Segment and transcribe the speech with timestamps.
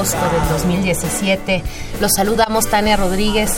[0.00, 1.62] Agosto del 2017.
[2.00, 3.52] Los saludamos Tania Rodríguez.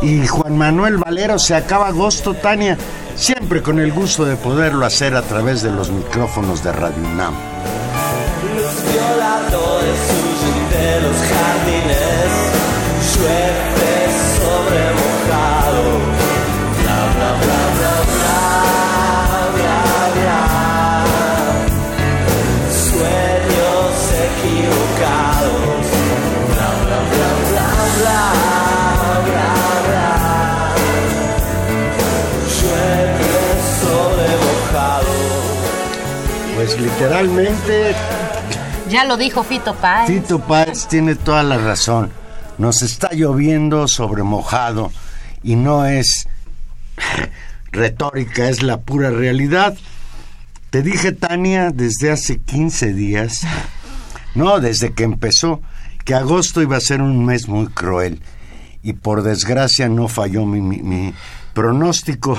[0.00, 2.78] Y Juan Manuel Valero se acaba agosto, Tania,
[3.16, 7.34] siempre con el gusto de poderlo hacer a través de los micrófonos de Radio UNAM.
[8.56, 12.38] Los violadores huyen de los jardines,
[13.18, 13.67] llueve
[36.78, 37.92] Pues literalmente,
[38.88, 40.06] Ya lo dijo Fito Páez.
[40.06, 42.10] Tito Páez tiene toda la razón.
[42.56, 44.92] Nos está lloviendo sobre mojado
[45.42, 46.28] y no es
[47.72, 49.76] retórica, es la pura realidad.
[50.70, 53.40] Te dije, Tania, desde hace 15 días,
[54.36, 55.60] no, desde que empezó,
[56.04, 58.20] que agosto iba a ser un mes muy cruel.
[58.84, 61.12] Y por desgracia no falló mi, mi- mi
[61.54, 62.38] pronóstico.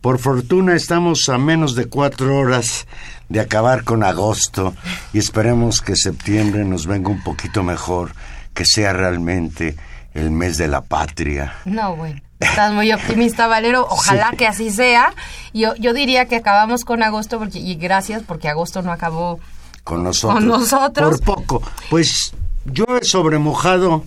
[0.00, 2.86] Por fortuna estamos a menos de cuatro horas
[3.28, 4.74] de acabar con agosto
[5.12, 8.12] y esperemos que septiembre nos venga un poquito mejor,
[8.54, 9.76] que sea realmente
[10.14, 11.54] el mes de la patria.
[11.64, 12.20] No, bueno.
[12.40, 13.86] Estás muy optimista, Valero.
[13.90, 15.12] Ojalá que así sea.
[15.52, 19.40] Yo, yo diría que acabamos con agosto porque, y gracias porque agosto no acabó.
[19.82, 20.38] con nosotros.
[20.38, 21.20] Con nosotros.
[21.20, 21.62] Por poco.
[21.90, 22.32] Pues
[22.64, 24.04] llueve sobre mojado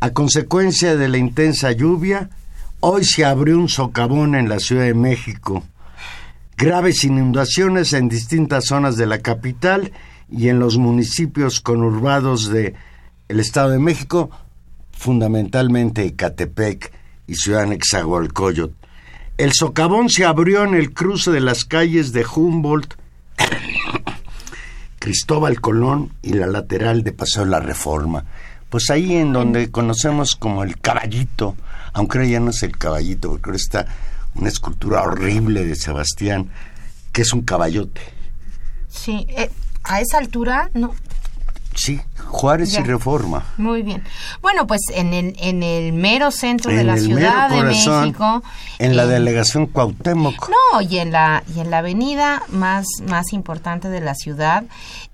[0.00, 2.30] a consecuencia de la intensa lluvia.
[2.84, 5.62] Hoy se abrió un socavón en la Ciudad de México.
[6.56, 9.92] Graves inundaciones en distintas zonas de la capital
[10.28, 12.74] y en los municipios conurbados de
[13.28, 14.30] el Estado de México,
[14.90, 16.92] fundamentalmente Ecatepec
[17.28, 18.74] y Ciudad Nezahualcóyotl.
[19.38, 22.94] El socavón se abrió en el cruce de las calles de Humboldt,
[24.98, 28.24] Cristóbal Colón y la lateral de Paseo de la Reforma.
[28.72, 31.56] Pues ahí en donde conocemos como el caballito,
[31.92, 33.86] aunque ahora ya no es el caballito, porque ahora está
[34.34, 36.48] una escultura horrible de Sebastián,
[37.12, 38.00] que es un caballote.
[38.88, 39.26] Sí.
[39.28, 39.50] eh,
[39.84, 40.94] a esa altura, no.
[41.74, 42.80] Sí, Juárez Ya.
[42.80, 43.44] y Reforma.
[43.56, 44.02] Muy bien.
[44.42, 48.42] Bueno, pues en el, en el mero centro de la Ciudad de corazón, México.
[48.78, 50.48] en la en- delegación Cuauhtémoc.
[50.50, 54.64] No, y en la y en la avenida más más importante de la ciudad,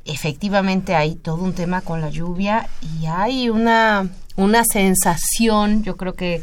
[0.05, 2.69] efectivamente hay todo un tema con la lluvia
[3.01, 6.43] y hay una una sensación, yo creo que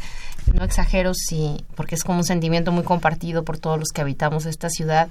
[0.54, 4.46] no exagero si porque es como un sentimiento muy compartido por todos los que habitamos
[4.46, 5.08] esta ciudad,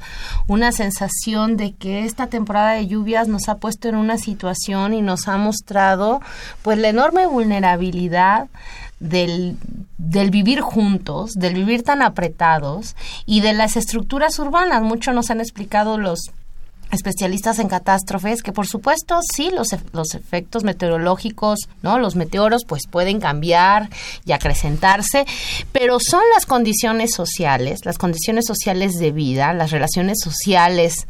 [0.48, 5.02] una sensación de que esta temporada de lluvias nos ha puesto en una situación y
[5.02, 6.22] nos ha mostrado
[6.62, 8.48] pues la enorme vulnerabilidad
[9.00, 9.58] del,
[9.98, 12.96] del vivir juntos, del vivir tan apretados
[13.26, 14.82] y de las estructuras urbanas.
[14.82, 16.32] Mucho nos han explicado los
[16.92, 22.84] especialistas en catástrofes que por supuesto sí los, los efectos meteorológicos no los meteoros pues
[22.90, 23.90] pueden cambiar
[24.26, 25.26] y acrecentarse
[25.72, 31.08] pero son las condiciones sociales las condiciones sociales de vida las relaciones sociales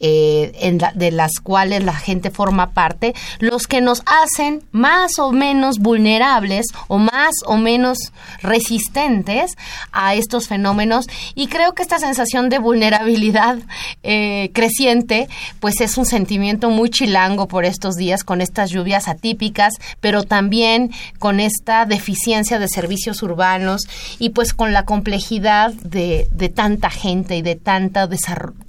[0.00, 5.78] eh, de las cuales la gente forma parte, los que nos hacen más o menos
[5.78, 7.98] vulnerables o más o menos
[8.42, 9.56] resistentes
[9.92, 11.06] a estos fenómenos.
[11.34, 13.58] Y creo que esta sensación de vulnerabilidad
[14.02, 15.28] eh, creciente,
[15.60, 20.92] pues es un sentimiento muy chilango por estos días con estas lluvias atípicas, pero también
[21.18, 23.82] con esta deficiencia de servicios urbanos
[24.18, 28.08] y pues con la complejidad de, tanta gente y de tanta,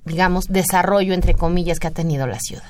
[0.06, 2.64] digamos, desarrollo, entre comillas, que ha tenido la ciudad.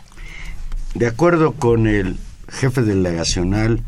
[0.93, 2.17] De acuerdo con el
[2.49, 3.81] jefe delegacional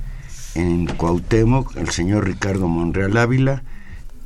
[0.56, 3.63] en Cuauhtémoc, el señor Ricardo Monreal Ávila,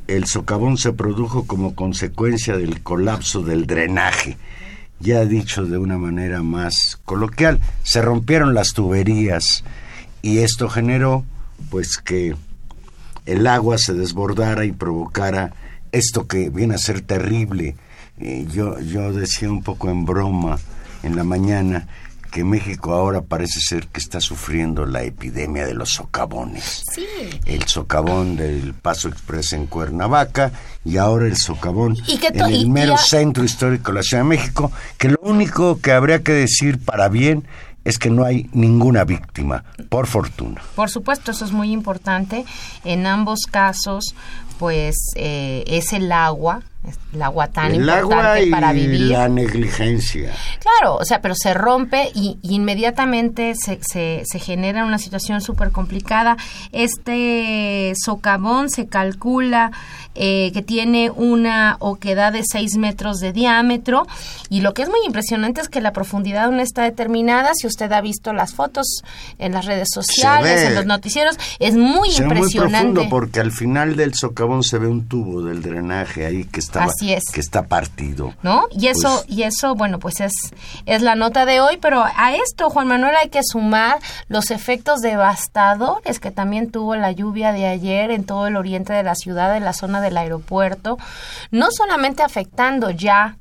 [0.07, 4.37] el socavón se produjo como consecuencia del colapso del drenaje.
[4.99, 9.63] Ya dicho de una manera más coloquial, se rompieron las tuberías
[10.21, 11.25] y esto generó
[11.69, 12.35] pues que
[13.25, 15.53] el agua se desbordara y provocara
[15.91, 17.75] esto que viene a ser terrible.
[18.19, 20.57] Eh, yo, yo decía un poco en broma
[21.03, 21.87] en la mañana
[22.35, 26.83] que México ahora parece ser que está sufriendo la epidemia de los socavones.
[26.91, 27.05] Sí.
[27.45, 30.51] El socavón del Paso Express en Cuernavaca
[30.83, 34.69] y ahora el socavón Y en el mero centro histórico de la Ciudad de México,
[34.97, 37.47] que lo único que habría que decir para bien
[37.85, 40.61] es que no hay ninguna víctima, por fortuna.
[40.75, 42.43] Por supuesto, eso es muy importante.
[42.83, 44.13] En ambos casos,
[44.59, 46.63] pues eh, es el agua,
[47.13, 49.01] el agua tan el importante agua y para vivir.
[49.11, 50.31] la negligencia.
[50.59, 55.41] Claro, o sea, pero se rompe y, y inmediatamente se, se, se genera una situación
[55.41, 56.37] súper complicada.
[56.71, 59.71] Este socavón se calcula
[60.17, 64.07] eh, que tiene una oquedad de 6 metros de diámetro
[64.49, 67.51] y lo que es muy impresionante es que la profundidad no está determinada.
[67.53, 69.01] Si usted ha visto las fotos
[69.39, 70.67] en las redes sociales, ve.
[70.67, 72.77] en los noticieros, es muy Se ve muy impresionante.
[72.93, 76.74] profundo porque al final del socavón se ve un tubo del drenaje ahí que está,
[76.83, 77.23] Así es.
[77.33, 78.33] que está partido.
[78.43, 78.67] ¿no?
[78.71, 80.33] Y eso, Pues- y eso, bueno, pues es,
[80.85, 85.01] es la nota de hoy, pero a esto, Juan Manuel, hay que sumar los efectos
[85.01, 89.55] devastadores que también tuvo la lluvia de ayer en todo el oriente de la ciudad,
[89.55, 90.97] en la zona del aeropuerto,
[91.51, 93.37] no solamente afectando ya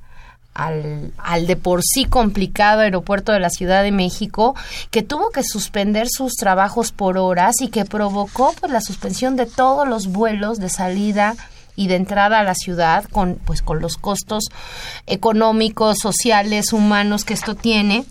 [0.55, 4.55] al, al de por sí complicado aeropuerto de la Ciudad de México,
[4.93, 9.47] que tuvo que suspender sus trabajos por horas y que provocó pues la suspensión de
[9.47, 11.35] todos los vuelos de salida
[11.77, 14.45] y de entrada a la ciudad con pues con los costos
[15.07, 18.05] económicos, sociales, humanos que esto tiene.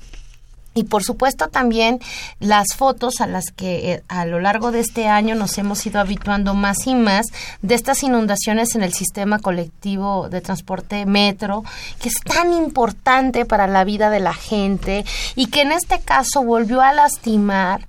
[0.76, 2.00] Y por supuesto también
[2.40, 6.00] las fotos a las que eh, a lo largo de este año nos hemos ido
[6.00, 7.28] habituando más y más
[7.62, 11.64] de estas inundaciones en el sistema colectivo de transporte metro,
[12.00, 15.06] que es tan importante para la vida de la gente
[15.36, 17.88] y que en este caso volvió a lastimar,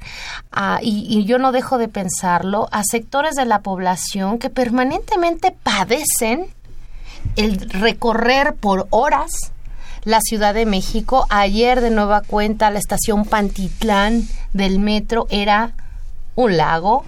[0.82, 6.46] y, y yo no dejo de pensarlo, a sectores de la población que permanentemente padecen
[7.36, 9.53] el recorrer por horas
[10.04, 11.26] la Ciudad de México.
[11.30, 15.72] Ayer de nueva cuenta la estación Pantitlán del metro era
[16.36, 17.04] un lago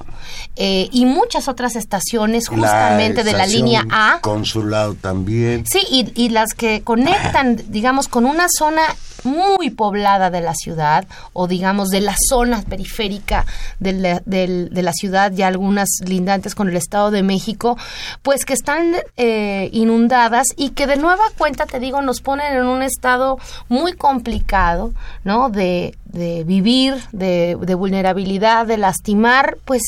[0.54, 4.20] eh, y muchas otras estaciones justamente de la línea A.
[4.20, 5.64] Consulado también.
[5.66, 8.82] Sí, y, y las que conectan, digamos, con una zona
[9.26, 13.44] muy poblada de la ciudad o digamos de la zona periférica
[13.81, 17.76] de la, de la ciudad y algunas lindantes con el Estado de México,
[18.23, 22.67] pues que están eh, inundadas y que de nueva cuenta, te digo, nos ponen en
[22.67, 23.38] un estado
[23.69, 24.93] muy complicado,
[25.25, 25.50] ¿no?
[25.50, 29.82] De, de vivir, de, de vulnerabilidad, de lastimar, pues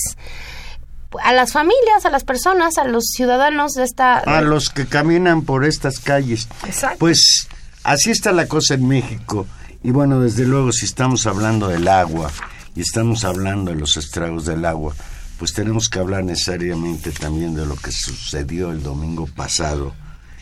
[1.25, 4.19] a las familias, a las personas, a los ciudadanos de esta...
[4.19, 6.49] A los que caminan por estas calles.
[6.67, 6.99] Exacto.
[6.99, 7.49] Pues
[7.93, 9.47] así está la cosa en México.
[9.83, 12.31] Y bueno, desde luego, si estamos hablando del agua
[12.75, 14.95] y estamos hablando de los estragos del agua,
[15.39, 19.95] pues tenemos que hablar necesariamente también de lo que sucedió el domingo pasado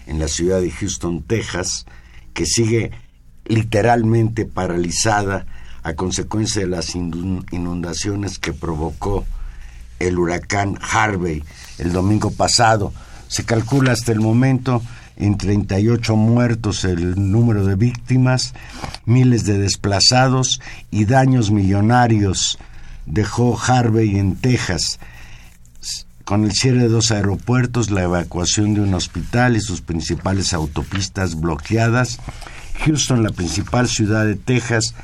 [0.07, 1.85] en la ciudad de Houston, Texas,
[2.33, 2.93] que sigue
[3.45, 5.47] literalmente paralizada
[5.83, 9.25] a consecuencia de las inun- inundaciones que provocó
[9.99, 11.45] el huracán Harvey
[11.79, 12.93] el domingo pasado.
[13.29, 14.83] Se calcula hasta el momento
[15.17, 18.55] en 38 muertos el número de víctimas,
[19.05, 22.59] miles de desplazados y daños millonarios
[23.07, 24.99] dejó Harvey en Texas
[26.27, 31.41] con el cierre de dos aeropuertos, la evacuación de un hospital y sus principales autopistas
[31.41, 32.19] bloqueadas.
[32.85, 34.97] Houston, la principal ciudad de Texas,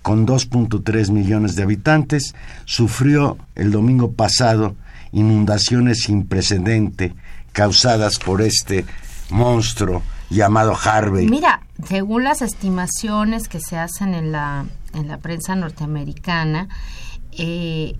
[0.00, 2.34] con 2.3 millones de habitantes,
[2.64, 4.74] sufrió el domingo pasado
[5.12, 7.12] inundaciones sin precedente
[7.52, 8.86] causadas por este
[9.30, 11.28] monstruo llamado Harvey.
[11.28, 16.68] Mira, según las estimaciones que se hacen en la, en la prensa norteamericana,
[17.32, 17.96] eh,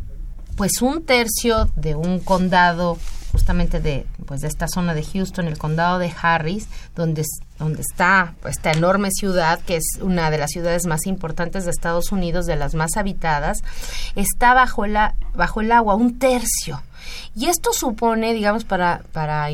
[0.57, 2.99] pues un tercio de un condado
[3.33, 7.25] justamente de, pues, de esta zona de Houston, el condado de Harris, donde,
[7.59, 12.13] donde está esta enorme ciudad, que es una de las ciudades más importantes de Estados
[12.13, 13.59] Unidos, de las más habitadas,
[14.17, 16.83] está bajo, la, bajo el agua un tercio.
[17.35, 19.49] Y esto supone, digamos, para, para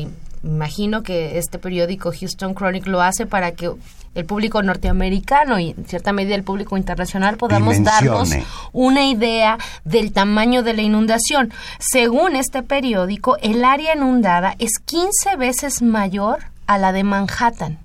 [0.47, 3.71] imagino que este periódico Houston Chronicle lo hace para que
[4.15, 8.31] el público norteamericano y en cierta medida el público internacional podamos darnos
[8.71, 11.53] una idea del tamaño de la inundación.
[11.79, 17.79] Según este periódico, el área inundada es 15 veces mayor a la de Manhattan.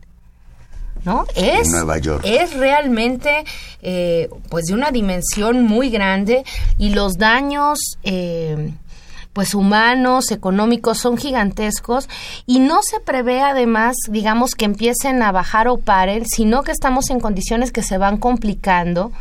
[1.04, 1.26] ¿no?
[1.34, 2.22] Es, Nueva York.
[2.24, 3.44] es realmente
[3.82, 6.44] eh, pues de una dimensión muy grande
[6.78, 8.72] y los daños eh,
[9.32, 12.08] pues humanos, económicos, son gigantescos
[12.46, 17.10] y no se prevé además, digamos, que empiecen a bajar o paren, sino que estamos
[17.10, 19.12] en condiciones que se van complicando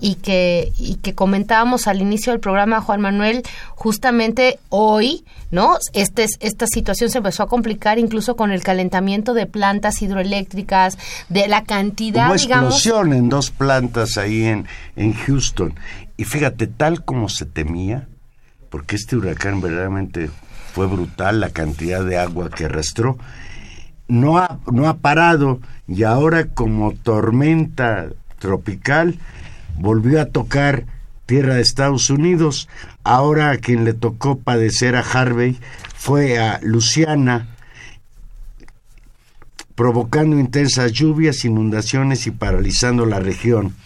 [0.00, 3.42] y que, y que comentábamos al inicio del programa, Juan Manuel,
[3.74, 5.78] justamente hoy, ¿no?
[5.92, 11.48] Este, esta situación se empezó a complicar incluso con el calentamiento de plantas hidroeléctricas, de
[11.48, 12.74] la cantidad, Hubo digamos...
[12.74, 14.66] explosión en dos plantas ahí en,
[14.96, 15.74] en Houston.
[16.16, 18.08] Y fíjate, tal como se temía,
[18.74, 20.28] porque este huracán verdaderamente
[20.72, 23.16] fue brutal, la cantidad de agua que arrastró,
[24.08, 28.08] no ha, no ha parado y ahora como tormenta
[28.40, 29.20] tropical
[29.78, 30.86] volvió a tocar
[31.24, 32.68] tierra de Estados Unidos.
[33.04, 35.56] Ahora a quien le tocó padecer a Harvey
[35.94, 37.46] fue a Luciana,
[39.76, 43.76] provocando intensas lluvias, inundaciones y paralizando la región.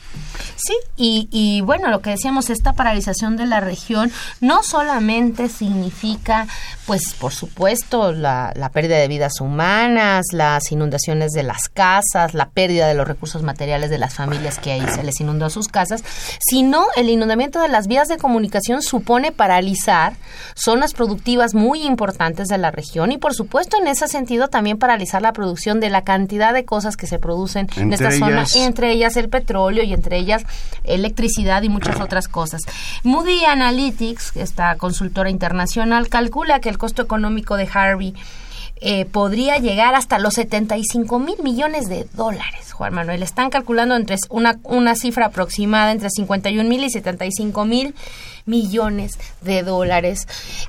[0.57, 6.47] Sí, y, y, bueno, lo que decíamos, esta paralización de la región no solamente significa,
[6.87, 12.49] pues por supuesto, la, la, pérdida de vidas humanas, las inundaciones de las casas, la
[12.51, 16.03] pérdida de los recursos materiales de las familias que ahí se les inundó sus casas,
[16.41, 20.15] sino el inundamiento de las vías de comunicación supone paralizar
[20.55, 25.23] zonas productivas muy importantes de la región y por supuesto en ese sentido también paralizar
[25.23, 28.19] la producción de la cantidad de cosas que se producen Entre en esta ellas-
[28.51, 30.28] zona, entre ellas el petróleo y entre ellas
[30.85, 32.63] electricidad y muchas otras cosas.
[33.05, 38.15] Moody Analytics, esta consultora internacional, calcula que el costo económico de Harvey
[38.81, 43.23] eh, podría llegar hasta los 75 mil millones de dólares, Juan Manuel.
[43.23, 47.95] Están calculando entre una, una cifra aproximada entre 51 mil y 75 mil
[48.47, 50.27] millones de dólares.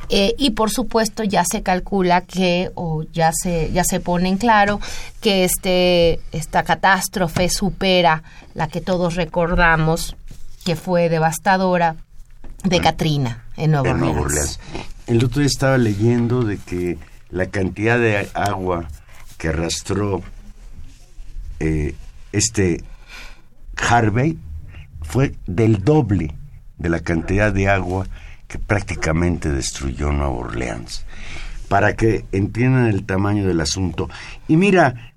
[0.09, 4.37] Eh, y por supuesto ya se calcula que, o ya se, ya se pone en
[4.37, 4.79] claro,
[5.21, 8.23] que este, esta catástrofe supera
[8.53, 10.15] la que todos recordamos,
[10.65, 11.95] que fue devastadora,
[12.63, 14.59] de Katrina en Nueva en Nueva Orleans.
[14.71, 14.87] Orleans.
[15.07, 16.97] El otro día estaba leyendo de que
[17.31, 18.87] la cantidad de agua
[19.37, 20.21] que arrastró
[21.59, 21.95] eh,
[22.31, 22.83] este
[23.77, 24.37] Harvey
[25.01, 26.35] fue del doble
[26.77, 28.07] de la cantidad de agua
[28.47, 31.05] que prácticamente destruyó Nueva Orleans.
[31.67, 34.09] Para que entiendan el tamaño del asunto.
[34.47, 35.13] Y mira,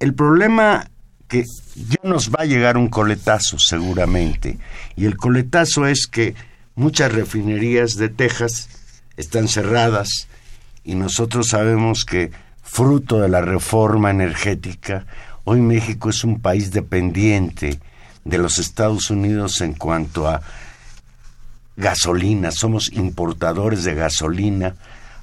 [0.00, 0.90] el problema
[1.28, 1.44] que
[1.74, 4.58] ya nos va a llegar un coletazo seguramente.
[4.96, 6.34] Y el coletazo es que
[6.74, 8.68] muchas refinerías de Texas
[9.16, 10.28] están cerradas
[10.84, 12.30] y nosotros sabemos que
[12.62, 15.06] fruto de la reforma energética,
[15.44, 17.80] hoy México es un país dependiente
[18.24, 20.42] de los Estados Unidos en cuanto a
[21.76, 24.76] gasolina, somos importadores de gasolina,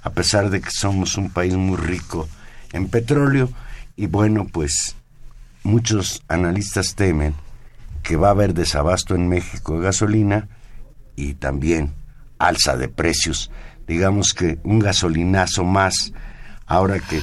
[0.04, 2.28] a pesar de que somos un país muy rico
[2.74, 3.50] en petróleo,
[3.96, 4.96] y bueno, pues
[5.64, 7.36] muchos analistas temen
[8.04, 10.48] que va a haber desabasto en México de gasolina
[11.16, 11.94] y también
[12.40, 13.52] alza de precios.
[13.92, 16.14] Digamos que un gasolinazo más,
[16.66, 17.22] ahora que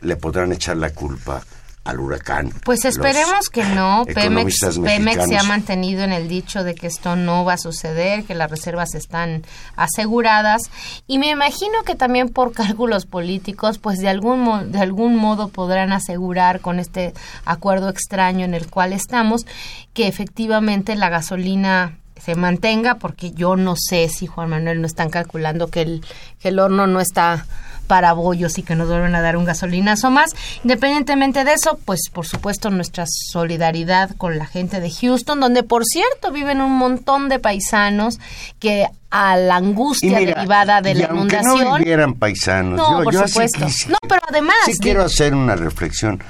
[0.00, 1.42] le podrán echar la culpa
[1.84, 2.50] al huracán.
[2.64, 4.06] Pues los esperemos que no.
[4.06, 8.24] Pemex, Pemex se ha mantenido en el dicho de que esto no va a suceder,
[8.24, 9.42] que las reservas están
[9.76, 10.62] aseguradas
[11.06, 15.92] y me imagino que también por cálculos políticos, pues de algún de algún modo podrán
[15.92, 17.12] asegurar con este
[17.44, 19.44] acuerdo extraño en el cual estamos
[19.92, 25.10] que efectivamente la gasolina se mantenga porque yo no sé si Juan Manuel no están
[25.10, 26.04] calculando que el
[26.40, 27.46] que el horno no está
[27.88, 30.30] para bollos y que nos vuelven a dar un gasolinazo más.
[30.62, 35.84] Independientemente de eso, pues por supuesto nuestra solidaridad con la gente de Houston, donde por
[35.84, 38.20] cierto viven un montón de paisanos
[38.60, 41.64] que a la angustia mira, derivada de y la aunque inundación.
[41.64, 42.76] no vivieran paisanos.
[42.76, 43.66] No, yo, por yo supuesto.
[43.88, 46.22] No, pero además, Sí quiero hacer una reflexión.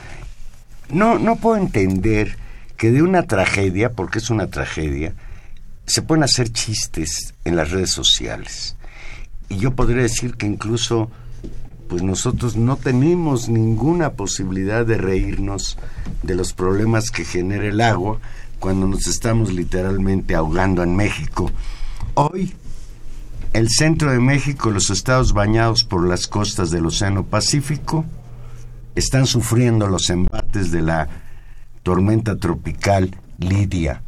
[0.91, 2.39] No, no puedo entender
[2.77, 5.13] que de una tragedia, porque es una tragedia,
[5.89, 8.77] se pueden hacer chistes en las redes sociales.
[9.49, 11.11] Y yo podría decir que incluso,
[11.89, 15.79] pues nosotros no tenemos ninguna posibilidad de reírnos
[16.23, 18.21] de los problemas que genera el agua
[18.59, 21.51] cuando nos estamos literalmente ahogando en México.
[22.15, 22.55] Hoy
[23.55, 28.05] el centro de México los estados bañados por las costas del Océano Pacífico
[28.95, 31.09] están sufriendo los embates de la
[31.83, 34.03] tormenta tropical Lidia.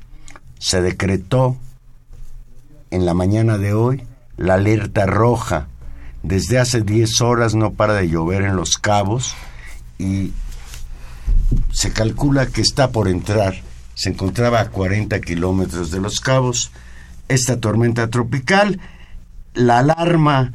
[0.59, 1.57] Se decretó
[2.91, 4.03] en la mañana de hoy
[4.37, 5.69] la alerta roja.
[6.23, 9.35] Desde hace 10 horas no para de llover en los cabos
[9.99, 10.33] y
[11.73, 13.55] se calcula que está por entrar.
[13.95, 16.71] Se encontraba a 40 kilómetros de los cabos
[17.29, 18.81] esta tormenta tropical.
[19.55, 20.53] La alarma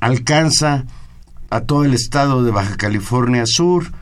[0.00, 0.84] alcanza
[1.50, 3.92] a todo el estado de Baja California Sur,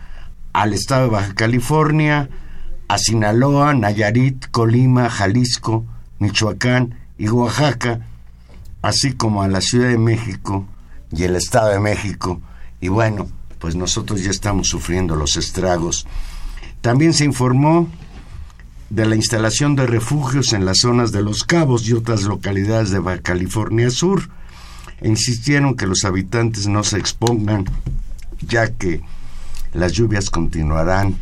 [0.52, 2.28] al estado de Baja California,
[2.88, 5.84] a Sinaloa, Nayarit, Colima, Jalisco,
[6.18, 8.00] Michoacán y Oaxaca,
[8.80, 10.66] así como a la Ciudad de México
[11.10, 12.40] y el Estado de México.
[12.80, 16.06] Y bueno, pues nosotros ya estamos sufriendo los estragos.
[16.80, 17.88] También se informó
[18.88, 23.00] de la instalación de refugios en las zonas de Los Cabos y otras localidades de
[23.00, 24.30] Baja California Sur.
[25.00, 27.66] E insistieron que los habitantes no se expongan,
[28.40, 29.02] ya que
[29.72, 31.16] las lluvias continuarán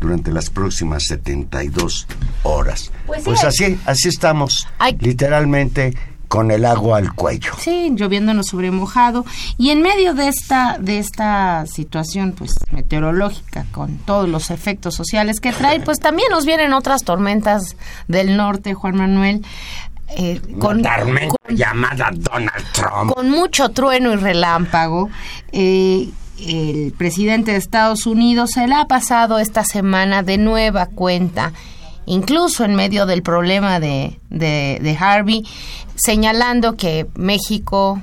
[0.00, 2.06] durante las próximas 72
[2.42, 2.92] horas.
[3.06, 4.66] Pues Pues, sí, así, así estamos,
[5.00, 5.96] literalmente
[6.28, 7.52] con el agua al cuello.
[7.58, 9.24] Sí, lloviéndonos sobre mojado.
[9.58, 15.38] Y en medio de esta, de esta situación pues meteorológica, con todos los efectos sociales
[15.38, 17.76] que trae, pues también nos vienen otras tormentas
[18.08, 19.44] del norte, Juan Manuel.
[20.16, 23.12] eh, con, con- llamada Donald Trump.
[23.12, 25.08] con mucho trueno y relámpago.
[25.52, 31.52] eh, el presidente de Estados Unidos se la ha pasado esta semana de nueva cuenta,
[32.04, 35.44] incluso en medio del problema de, de, de Harvey,
[35.94, 38.00] señalando que México,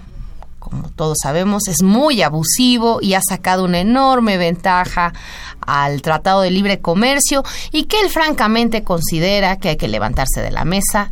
[0.60, 5.14] como todos sabemos, es muy abusivo y ha sacado una enorme ventaja
[5.62, 10.52] al Tratado de Libre Comercio y que él francamente considera que hay que levantarse de
[10.52, 11.12] la mesa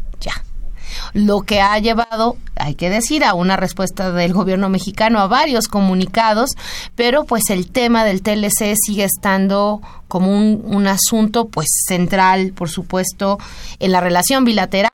[1.13, 5.67] lo que ha llevado, hay que decir, a una respuesta del gobierno mexicano a varios
[5.67, 6.51] comunicados,
[6.96, 12.70] pero pues el tema del TLC sigue estando como un, un asunto pues central, por
[12.70, 13.38] supuesto,
[13.79, 14.91] en la relación bilateral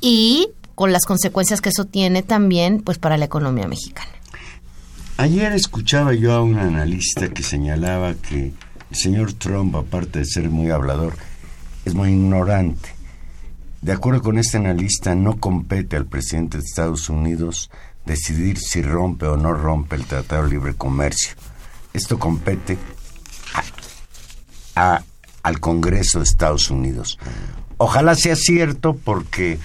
[0.00, 4.10] y con las consecuencias que eso tiene también pues para la economía mexicana.
[5.18, 8.54] Ayer escuchaba yo a un analista que señalaba que
[8.90, 11.14] el señor Trump, aparte de ser muy hablador,
[11.84, 12.94] es muy ignorante.
[13.82, 17.70] De acuerdo con este analista, no compete al presidente de Estados Unidos
[18.04, 21.34] decidir si rompe o no rompe el Tratado de Libre Comercio.
[21.94, 22.76] Esto compete
[24.76, 25.02] a-
[25.42, 27.18] al Congreso de Estados Unidos.
[27.78, 29.58] Ojalá sea cierto porque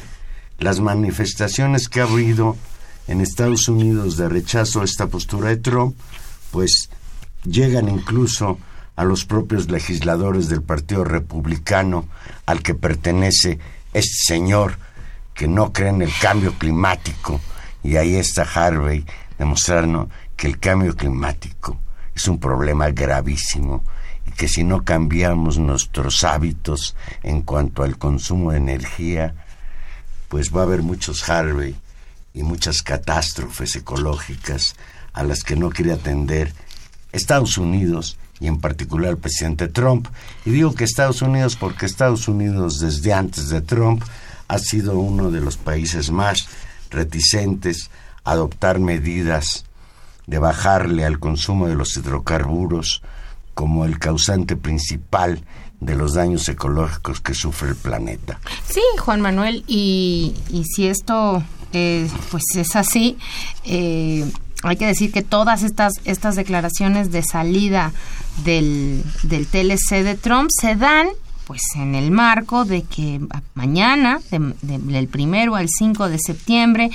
[0.60, 2.56] las manifestaciones que ha habido
[3.08, 5.96] en Estados Unidos de rechazo a esta postura de Trump,
[6.52, 6.90] pues
[7.44, 8.58] llegan incluso
[8.96, 12.08] a los propios legisladores del Partido Republicano
[12.46, 13.60] al que pertenece
[13.96, 14.78] este señor
[15.34, 17.40] que no cree en el cambio climático.
[17.82, 19.06] Y ahí está Harvey
[19.38, 21.80] demostrando que el cambio climático
[22.14, 23.84] es un problema gravísimo
[24.26, 29.36] y que si no cambiamos nuestros hábitos en cuanto al consumo de energía,
[30.28, 31.76] pues va a haber muchos Harvey
[32.34, 34.76] y muchas catástrofes ecológicas
[35.14, 36.54] a las que no quiere atender
[37.14, 40.08] Estados Unidos y en particular el presidente Trump.
[40.46, 44.04] Y digo que Estados Unidos porque Estados Unidos desde antes de Trump
[44.48, 46.48] ha sido uno de los países más
[46.90, 47.90] reticentes
[48.24, 49.66] a adoptar medidas
[50.28, 53.02] de bajarle al consumo de los hidrocarburos
[53.54, 55.44] como el causante principal
[55.80, 58.40] de los daños ecológicos que sufre el planeta.
[58.68, 61.44] Sí, Juan Manuel, y, y si esto
[61.74, 63.18] eh, pues es así,
[63.66, 64.26] eh,
[64.70, 67.92] hay que decir que todas estas, estas declaraciones de salida
[68.44, 71.08] del, TLC de Trump se dan
[71.48, 73.20] pues en el marco de que
[73.54, 76.90] mañana, de- de- del primero al 5 de septiembre,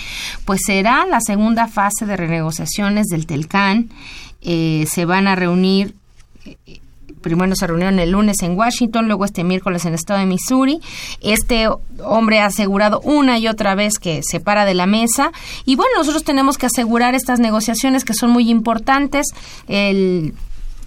[0.45, 3.91] pues será la segunda fase de renegociaciones del TELCAN.
[4.43, 5.95] Eh, se van a reunir
[7.21, 10.81] primero se reunieron el lunes en Washington, luego este miércoles en el estado de Missouri.
[11.21, 11.69] Este
[12.03, 15.33] hombre ha asegurado una y otra vez que se para de la mesa.
[15.65, 19.27] Y bueno, nosotros tenemos que asegurar estas negociaciones que son muy importantes.
[19.69, 20.35] El,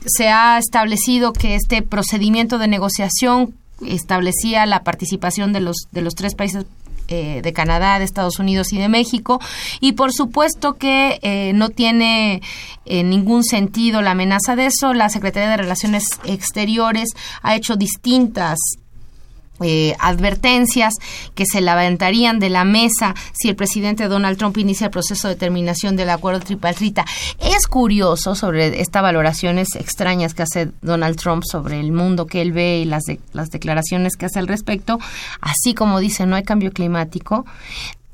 [0.06, 3.54] se ha establecido que este procedimiento de negociación
[3.86, 6.66] establecía la participación de los, de los tres países
[7.08, 9.40] eh, de Canadá, de Estados Unidos y de México.
[9.80, 12.42] Y por supuesto que eh, no tiene
[12.86, 14.94] eh, ningún sentido la amenaza de eso.
[14.94, 17.10] La Secretaría de Relaciones Exteriores
[17.42, 18.58] ha hecho distintas
[19.64, 20.94] eh, advertencias
[21.36, 25.36] que se levantarían de la mesa si el presidente Donald Trump inicia el proceso de
[25.36, 27.06] terminación del acuerdo tripartita.
[27.40, 32.52] Es curioso sobre estas valoraciones extrañas que hace Donald Trump sobre el mundo que él
[32.52, 35.00] ve y las, de- las declaraciones que hace al respecto,
[35.42, 37.46] así como dice no hay cambio climático,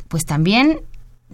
[0.07, 0.81] pues también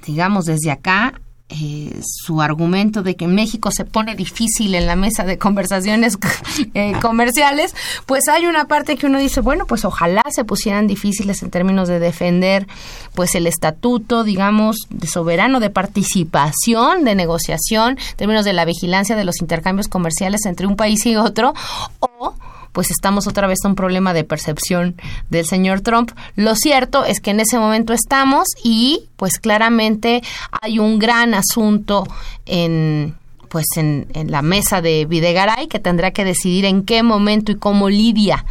[0.06, 1.14] digamos desde acá,
[1.48, 6.18] eh, su argumento de que México se pone difícil en la mesa de conversaciones
[6.74, 7.76] eh, comerciales,
[8.08, 11.88] pues hay una parte que uno dice, bueno, pues ojalá se pusieran difíciles en términos
[11.88, 12.66] de defender
[13.14, 19.16] pues el estatuto, digamos, de soberano de participación, de negociación, en términos de la vigilancia
[19.16, 21.54] de los intercambios comerciales entre un país y otro,
[22.00, 22.34] o
[22.76, 24.98] pues estamos otra vez a un problema de percepción
[25.30, 26.12] del señor Trump.
[26.36, 30.22] Lo cierto es que en ese momento estamos y pues claramente
[30.62, 32.06] hay un gran asunto
[32.46, 33.16] en
[33.48, 37.56] pues en, en la mesa de Videgaray que tendrá que decidir en qué momento y
[37.56, 38.44] cómo lidia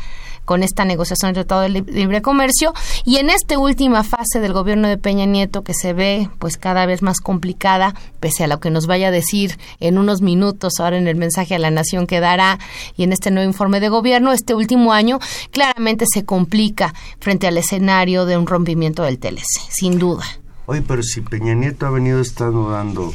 [0.45, 2.73] con esta negociación del Tratado de Libre Comercio
[3.05, 6.87] y en esta última fase del gobierno de Peña Nieto que se ve pues cada
[6.87, 10.99] vez más complicada, pese a lo que nos vaya a decir en unos minutos ahora
[10.99, 12.59] en el mensaje a la nación que dará
[12.97, 15.19] y en este nuevo informe de gobierno, este último año
[15.51, 20.25] claramente se complica frente al escenario de un rompimiento del TLC, sin duda.
[20.67, 23.13] Oye, pero si Peña Nieto ha venido estando dando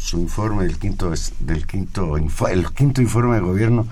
[0.00, 3.86] su informe del quinto del quinto el quinto informe de gobierno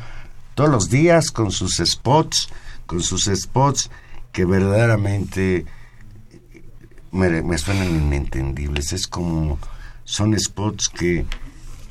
[0.56, 2.48] todos los días con sus spots,
[2.86, 3.90] con sus spots
[4.32, 5.66] que verdaderamente
[7.12, 8.94] me, me suenan inentendibles.
[8.94, 9.58] Es como
[10.04, 11.26] son spots que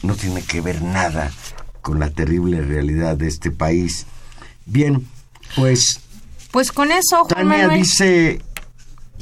[0.01, 1.32] no tienen que ver nada
[1.82, 4.08] con la terrible realidad de este país.
[4.65, 5.08] Bien,
[5.56, 6.01] pues
[6.49, 8.41] Pues con eso, Juan Tania Manuel, dice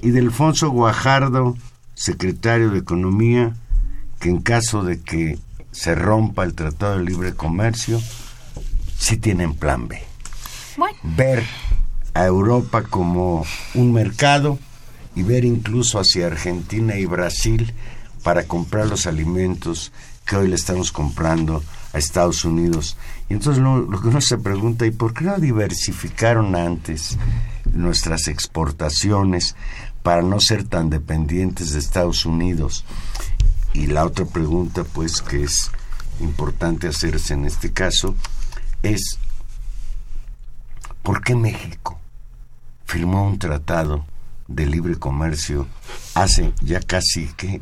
[0.02, 1.58] Idelfonso Guajardo,
[1.96, 3.54] secretario de Economía,
[4.22, 5.38] que en caso de que
[5.74, 8.00] se rompa el Tratado de Libre Comercio,
[8.98, 10.02] sí tienen plan B.
[10.78, 11.44] bueno, Ver
[12.14, 14.60] a Europa como un mercado
[15.16, 17.74] y ver incluso hacia Argentina y Brasil
[18.24, 19.92] para comprar los alimentos
[20.26, 22.98] que hoy le estamos comprando a Estados Unidos.
[23.30, 27.18] Y entonces lo, lo que uno se pregunta, ¿y por qué no diversificaron antes
[27.72, 29.56] nuestras exportaciones
[30.02, 32.86] para no ser tan dependientes de Estados Unidos?
[33.74, 35.72] Y la otra pregunta, pues, que es
[36.20, 38.16] importante hacerse en este caso,
[38.84, 39.18] es
[41.02, 42.00] ¿por qué México
[42.86, 44.06] firmó un tratado
[44.48, 45.68] de libre comercio
[46.16, 47.62] hace ya casi, ¿qué?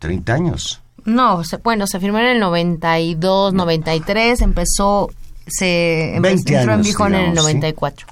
[0.00, 0.82] 30 años.
[1.04, 5.10] no, se, bueno, se firmó en el 92, 93, empezó,
[5.46, 7.54] se empe- 20 entró en vigor en el digamos, ¿sí?
[7.54, 8.06] 94.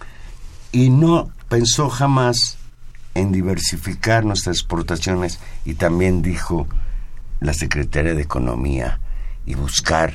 [0.73, 2.59] Y no pensó jamás
[3.15, 6.69] en diversificar nuestras exportaciones y también dijo
[7.41, 9.01] la Secretaría de Economía
[9.47, 10.15] y buscar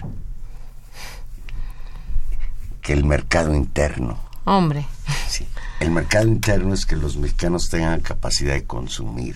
[2.85, 4.85] que el mercado interno Hombre,
[5.27, 5.47] Sí.
[5.79, 9.35] El mercado interno es que los mexicanos tengan capacidad de consumir.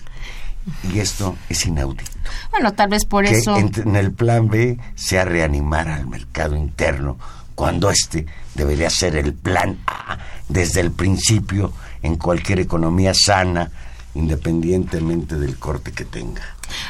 [0.92, 2.10] Y esto es inaudito.
[2.50, 3.56] bueno, tal vez por que eso...
[3.56, 7.18] en, en el plan B sea reanimar al mercado interno,
[7.54, 13.70] cuando este debería ser el plan A desde el principio en cualquier economía sana,
[14.14, 16.42] independientemente del corte que tenga.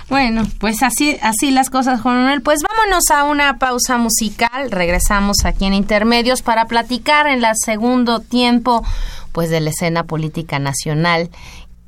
[0.09, 2.43] Bueno, pues así, así las cosas, Juan Manuel.
[2.43, 4.71] Pues vámonos a una pausa musical.
[4.71, 8.85] Regresamos aquí en Intermedios para platicar en el segundo tiempo,
[9.33, 11.31] pues de la escena política nacional,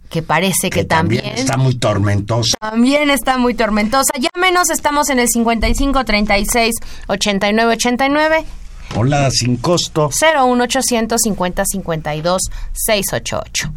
[0.08, 2.56] que parece que, también, está muy tormentosa.
[2.60, 4.12] también está muy tormentosa.
[4.18, 6.74] Llámenos, estamos en el 55 36
[7.08, 8.44] 89 89
[8.94, 10.10] Hola, sin costo.
[10.10, 13.72] 01800 50 52 688.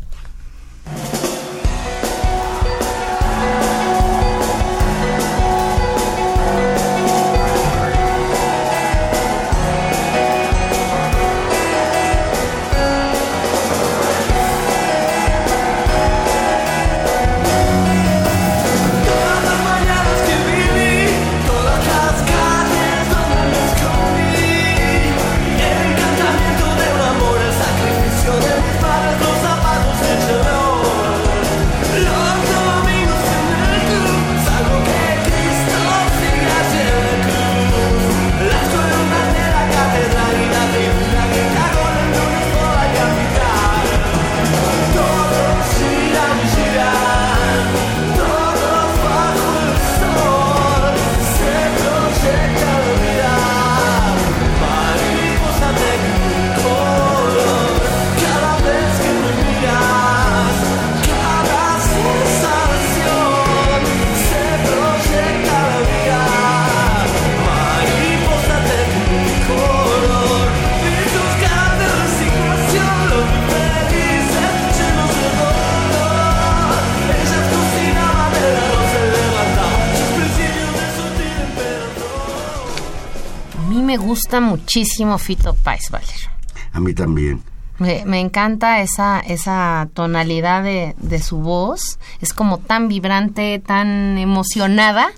[84.36, 86.30] Gusta muchísimo Fito Páez, Valero.
[86.74, 87.42] A mí también.
[87.78, 92.00] Me, me encanta esa, esa tonalidad de, de su voz.
[92.22, 95.12] Es como tan vibrante, tan emocionada.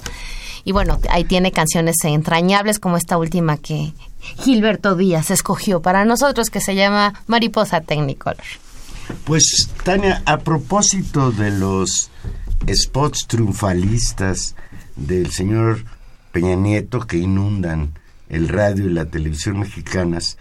[0.64, 6.50] Y bueno, ahí tiene canciones entrañables como esta última que Gilberto Díaz escogió para nosotros,
[6.50, 8.44] que se llama Mariposa Technicolor.
[9.24, 12.10] Pues, Tania, a propósito de los
[12.68, 14.56] spots triunfalistas
[14.96, 15.86] del señor
[16.32, 17.94] Peña Nieto que inundan
[18.30, 20.38] el radio y la televisión mexicanas,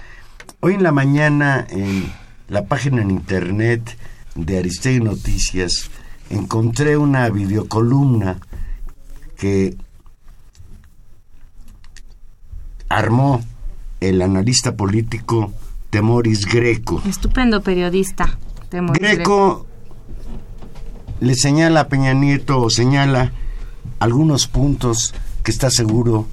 [0.61, 2.13] hoy en la mañana en
[2.49, 3.97] la página en internet
[4.35, 5.91] de Aristegui Noticias
[6.31, 8.39] encontré una videocolumna
[9.37, 9.77] que
[12.89, 13.45] armó
[14.01, 15.53] el analista político
[15.91, 17.03] Temoris Greco.
[17.07, 18.39] Estupendo periodista.
[18.69, 19.67] Temoris Greco
[21.21, 23.33] le señala a Peña Nieto o señala
[23.99, 26.27] algunos puntos que está seguro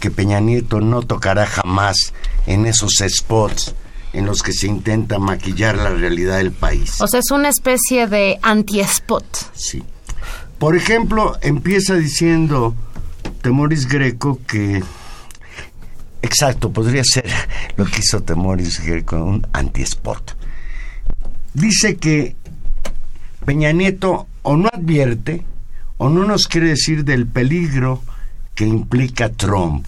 [0.00, 2.12] que Peña Nieto no tocará jamás
[2.46, 3.74] en esos spots
[4.12, 7.00] en los que se intenta maquillar la realidad del país.
[7.00, 9.24] O sea, es una especie de anti-spot.
[9.54, 9.82] Sí.
[10.58, 12.74] Por ejemplo, empieza diciendo
[13.42, 14.82] Temoris Greco que
[16.22, 17.26] exacto, podría ser
[17.76, 20.32] lo que hizo Temoris Greco, un anti-spot.
[21.52, 22.36] Dice que
[23.44, 25.44] Peña Nieto o no advierte
[25.98, 28.02] o no nos quiere decir del peligro
[28.56, 29.86] que implica Trump,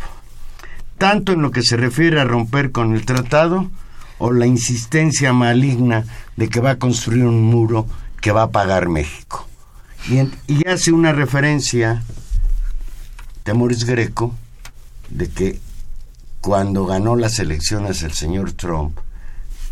[0.99, 3.69] tanto en lo que se refiere a romper con el tratado
[4.19, 6.05] o la insistencia maligna
[6.37, 7.87] de que va a construir un muro
[8.21, 9.49] que va a pagar México.
[10.47, 12.03] Y, hace una referencia,
[13.43, 14.35] Temoris Greco,
[15.09, 15.61] de que
[16.41, 18.99] cuando ganó las elecciones el señor Trump,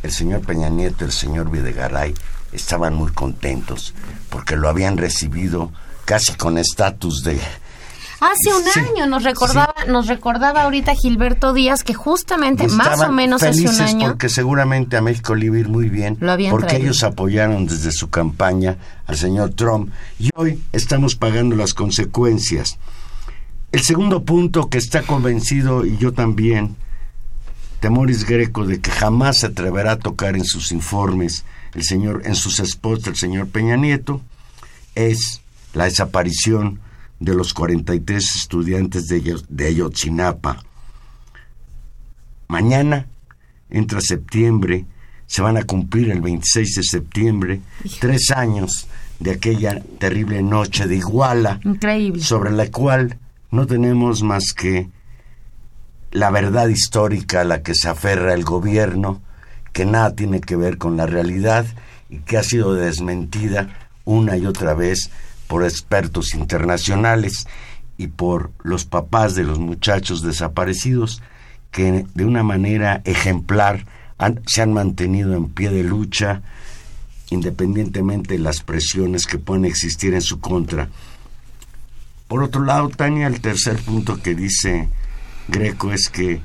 [0.02, 2.14] el señor Peña Nieto, el señor Videgaray,
[2.52, 3.94] estaban muy contentos
[4.30, 5.70] porque lo habían recibido
[6.06, 7.40] casi con estatus de...
[8.20, 13.12] Hace un Sí, año nos recordaba, nos recordaba ahorita Gilberto Díaz que justamente más o
[13.12, 16.16] menos hace un felices año porque seguramente a México le iba a ir muy bien
[16.20, 16.84] Lo habían porque traído.
[16.86, 22.78] ellos apoyaron desde su campaña al señor Trump y hoy estamos pagando las consecuencias.
[23.72, 26.76] El segundo punto que está convencido y yo también
[27.80, 32.34] Temoris Greco de que jamás se atreverá a tocar en sus informes el señor en
[32.34, 34.22] sus spots el señor Peña Nieto
[34.94, 35.42] es
[35.74, 36.80] la desaparición
[37.20, 40.62] de los 43 estudiantes de, Ayo- de Ayotzinapa.
[42.48, 43.06] Mañana
[43.70, 44.84] entra septiembre,
[45.26, 47.60] se van a cumplir el 26 de septiembre
[48.00, 48.86] tres años
[49.18, 52.22] de aquella terrible noche de Iguala increíble.
[52.22, 53.18] sobre la cual
[53.50, 54.88] no tenemos más que
[56.12, 59.20] la verdad histórica a la que se aferra el gobierno,
[59.72, 61.66] que nada tiene que ver con la realidad
[62.08, 65.10] y que ha sido desmentida una y otra vez
[65.46, 67.46] por expertos internacionales
[67.98, 71.22] y por los papás de los muchachos desaparecidos
[71.70, 73.86] que de una manera ejemplar
[74.46, 76.42] se han mantenido en pie de lucha
[77.30, 80.88] independientemente de las presiones que pueden existir en su contra.
[82.28, 84.88] Por otro lado, Tania, el tercer punto que dice
[85.48, 86.40] Greco es que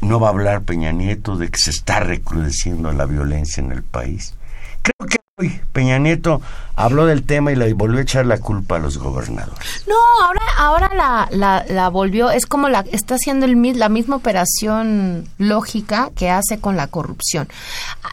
[0.00, 3.82] no va a hablar Peña Nieto de que se está recrudeciendo la violencia en el
[3.82, 4.34] país.
[4.82, 6.40] Creo que hoy Peña Nieto
[6.76, 9.84] habló del tema y le volvió a echar la culpa a los gobernadores.
[9.88, 15.28] No, ahora, ahora la, la, volvió, es como la está haciendo el, la misma operación
[15.38, 17.48] lógica que hace con la corrupción.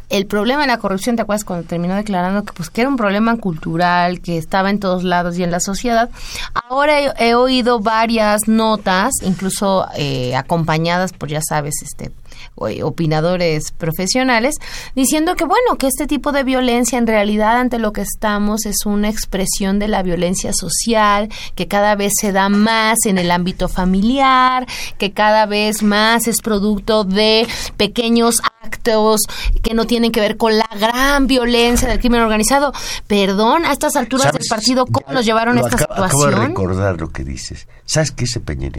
[0.10, 2.97] El problema de la corrupción, ¿te acuerdas cuando terminó declarando que pues que era un
[2.97, 6.10] problema cultural, que estaba en todos lados y en la sociedad?
[6.55, 12.12] Ahora he, he oído varias notas, incluso eh, acompañadas por, ya sabes, este
[12.55, 14.55] opinadores profesionales,
[14.95, 18.85] diciendo que bueno, que este tipo de violencia en realidad ante lo que estamos es
[18.85, 23.67] una expresión de la violencia social, que cada vez se da más en el ámbito
[23.67, 29.21] familiar, que cada vez más es producto de pequeños actos
[29.63, 32.73] que no tienen que ver con la gran violencia del crimen organizado.
[33.07, 36.31] Perdón, a estas alturas del partido, ¿cómo Ya nos llevaron a esta acabo- Acabo de
[36.31, 36.47] situación?
[36.49, 37.67] recordar lo que dices.
[37.85, 38.69] ¿Sabes qué dice Peña?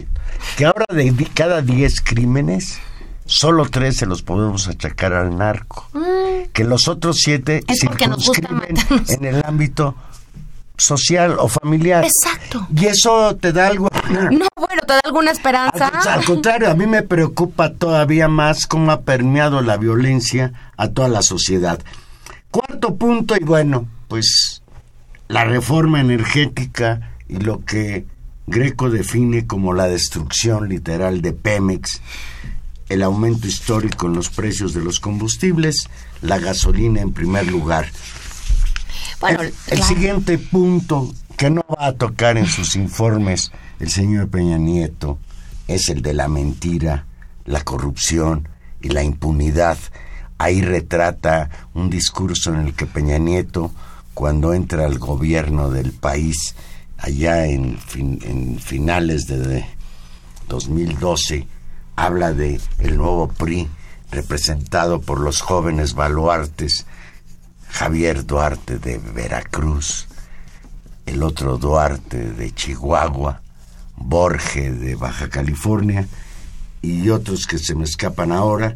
[0.57, 2.79] Que ahora de cada 10 crímenes,
[3.25, 5.87] solo 3 se los podemos achacar al narco.
[6.53, 9.09] Que los otros 7 Es porque nos gusta circunscriben matarnos.
[9.09, 9.95] en el ámbito
[10.77, 12.03] social o familiar.
[12.03, 12.67] Exacto.
[12.75, 13.89] Y eso te da algo...
[14.09, 15.87] No, bueno, ¿te da alguna esperanza?
[15.87, 20.89] Al, al contrario, a mí me preocupa todavía más cómo ha permeado la violencia a
[20.89, 21.79] toda la sociedad.
[22.51, 24.61] Cuarto punto, y bueno, pues
[25.27, 28.05] la reforma energética y lo que
[28.45, 32.01] Greco define como la destrucción literal de Pemex,
[32.89, 35.89] el aumento histórico en los precios de los combustibles,
[36.21, 37.87] la gasolina en primer lugar.
[39.19, 44.57] Bueno, el, siguiente punto que no va a tocar en sus informes el señor Peña
[44.57, 45.17] Nieto
[45.67, 47.05] es el de la mentira,
[47.45, 48.47] la corrupción
[48.81, 49.77] y la impunidad.
[50.37, 53.71] Ahí retrata un discurso en el que Peña Nieto,
[54.13, 56.55] cuando entra al gobierno del país,
[56.97, 59.65] allá en, fin- en finales de
[60.49, 61.47] 2012,
[61.95, 63.69] habla de el nuevo PRI
[64.11, 66.85] representado por los jóvenes baluartes
[67.69, 70.07] Javier Duarte de Veracruz,
[71.05, 73.41] el otro Duarte de Chihuahua,
[73.95, 76.07] Borge de Baja California
[76.81, 78.75] y otros que se me escapan ahora,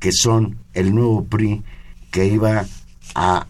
[0.00, 1.62] que son el nuevo PRI
[2.10, 2.64] que iba
[3.14, 3.46] a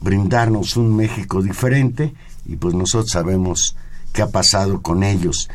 [0.00, 2.12] brindarnos un México diferente
[2.46, 3.76] y pues nosotros sabemos
[4.12, 5.48] qué ha pasado con ellos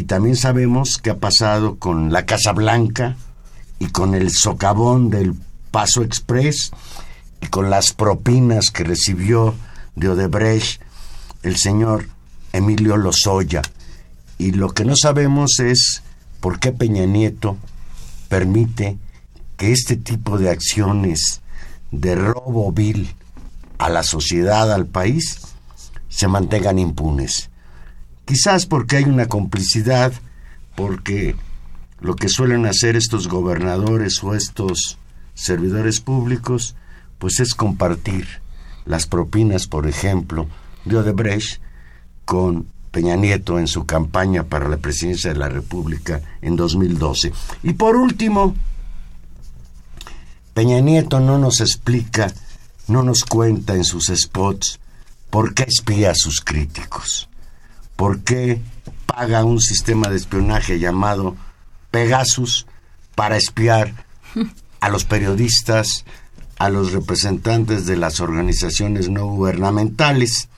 [0.00, 3.16] y también sabemos qué ha pasado con la Casa Blanca
[3.78, 5.34] y con el socavón del
[5.70, 6.70] Paso Express
[7.42, 9.54] y con las propinas que recibió
[9.96, 10.80] de Odebrecht
[11.42, 12.08] el señor
[12.54, 13.60] Emilio Lozoya.
[14.38, 16.02] Y lo que no sabemos es
[16.40, 17.58] por qué Peña Nieto
[18.30, 18.96] permite
[19.58, 21.42] que este tipo de acciones
[21.90, 23.14] de robo vil
[23.76, 25.42] a la sociedad, al país,
[26.08, 27.50] se mantengan impunes.
[28.30, 30.12] Quizás porque hay una complicidad,
[30.76, 31.34] porque
[32.00, 34.98] lo que suelen hacer estos gobernadores o estos
[35.34, 36.76] servidores públicos,
[37.18, 38.28] pues es compartir
[38.84, 40.46] las propinas, por ejemplo,
[40.84, 41.60] de Odebrecht
[42.24, 47.32] con Peña Nieto en su campaña para la presidencia de la República en 2012.
[47.64, 48.54] Y por último,
[50.54, 52.32] Peña Nieto no nos explica,
[52.86, 54.78] no nos cuenta en sus spots
[55.30, 57.28] por qué espía a sus críticos,
[58.00, 58.62] por qué
[59.04, 61.36] paga un sistema de espionaje llamado
[61.90, 62.66] Pegasus
[63.14, 63.92] para espiar
[64.80, 66.06] a los periodistas,
[66.58, 70.48] a los representantes de las organizaciones no gubernamentales.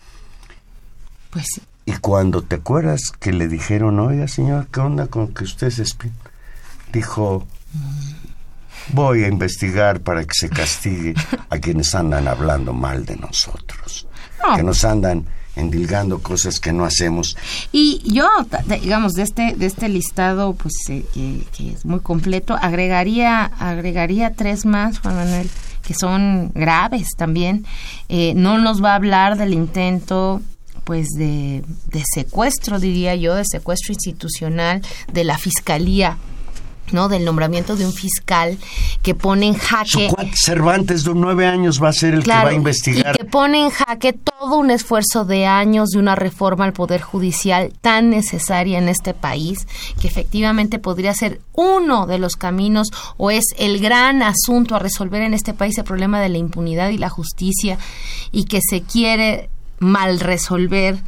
[1.30, 1.62] Pues sí.
[1.84, 5.82] Y cuando te acuerdas que le dijeron, oiga señor, ¿qué onda con que usted se
[5.82, 6.12] espía?
[6.92, 7.44] Dijo,
[8.92, 11.14] voy a investigar para que se castigue
[11.50, 14.06] a quienes andan hablando mal de nosotros,
[14.46, 14.54] No.
[14.54, 17.36] que nos andan endilgando cosas que no hacemos.
[17.72, 18.28] Y yo,
[18.80, 24.32] digamos, de este, de este listado, pues eh, que, que es muy completo, agregaría, agregaría
[24.34, 25.50] tres más, Juan Manuel,
[25.82, 27.66] que son graves también.
[28.08, 30.40] Eh, no nos va a hablar del intento
[30.84, 36.18] pues de, de secuestro, diría yo, de secuestro institucional de la fiscalía,
[36.92, 37.08] ¿no?
[37.08, 38.58] Del nombramiento de un fiscal
[39.02, 42.52] que pone en jaque Cervantes de nueve años va a ser el que va a
[42.54, 43.14] investigar.
[43.14, 47.00] Y que pone en jaque todo un esfuerzo de años de una reforma al Poder
[47.00, 49.66] Judicial tan necesaria en este país,
[50.00, 55.22] que efectivamente podría ser uno de los caminos o es el gran asunto a resolver
[55.22, 57.78] en este país el problema de la impunidad y la justicia
[58.30, 60.98] y que se quiere mal resolver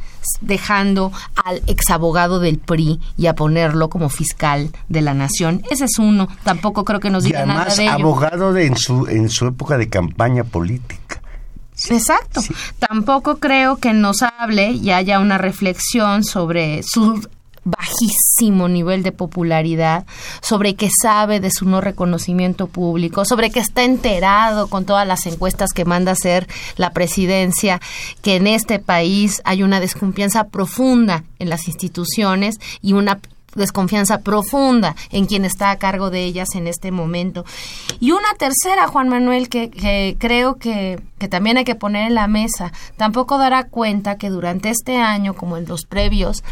[0.41, 1.11] dejando
[1.43, 5.63] al exabogado del PRI y a ponerlo como fiscal de la nación.
[5.69, 6.27] Ese es uno.
[6.43, 7.93] Tampoco creo que nos y diga nada además de ello.
[7.93, 11.21] abogado de, en, su, en su época de campaña política.
[11.89, 12.41] Exacto.
[12.79, 17.27] Tampoco creo que nos hable y haya una reflexión sobre su
[17.65, 20.05] bajísimo nivel de popularidad,
[20.41, 25.25] sobre que sabe de su no reconocimiento público, sobre que está enterado con todas las
[25.25, 26.47] encuestas que manda hacer
[26.77, 27.81] la presidencia,
[28.21, 33.19] que en este país hay una desconfianza profunda en las instituciones y una
[33.55, 37.45] desconfianza profunda en quien está a cargo de ellas en este momento.
[37.99, 42.15] Y una tercera, Juan Manuel, que, que creo que, que también hay que poner en
[42.15, 46.43] la mesa, tampoco dará cuenta que durante este año, como en los previos,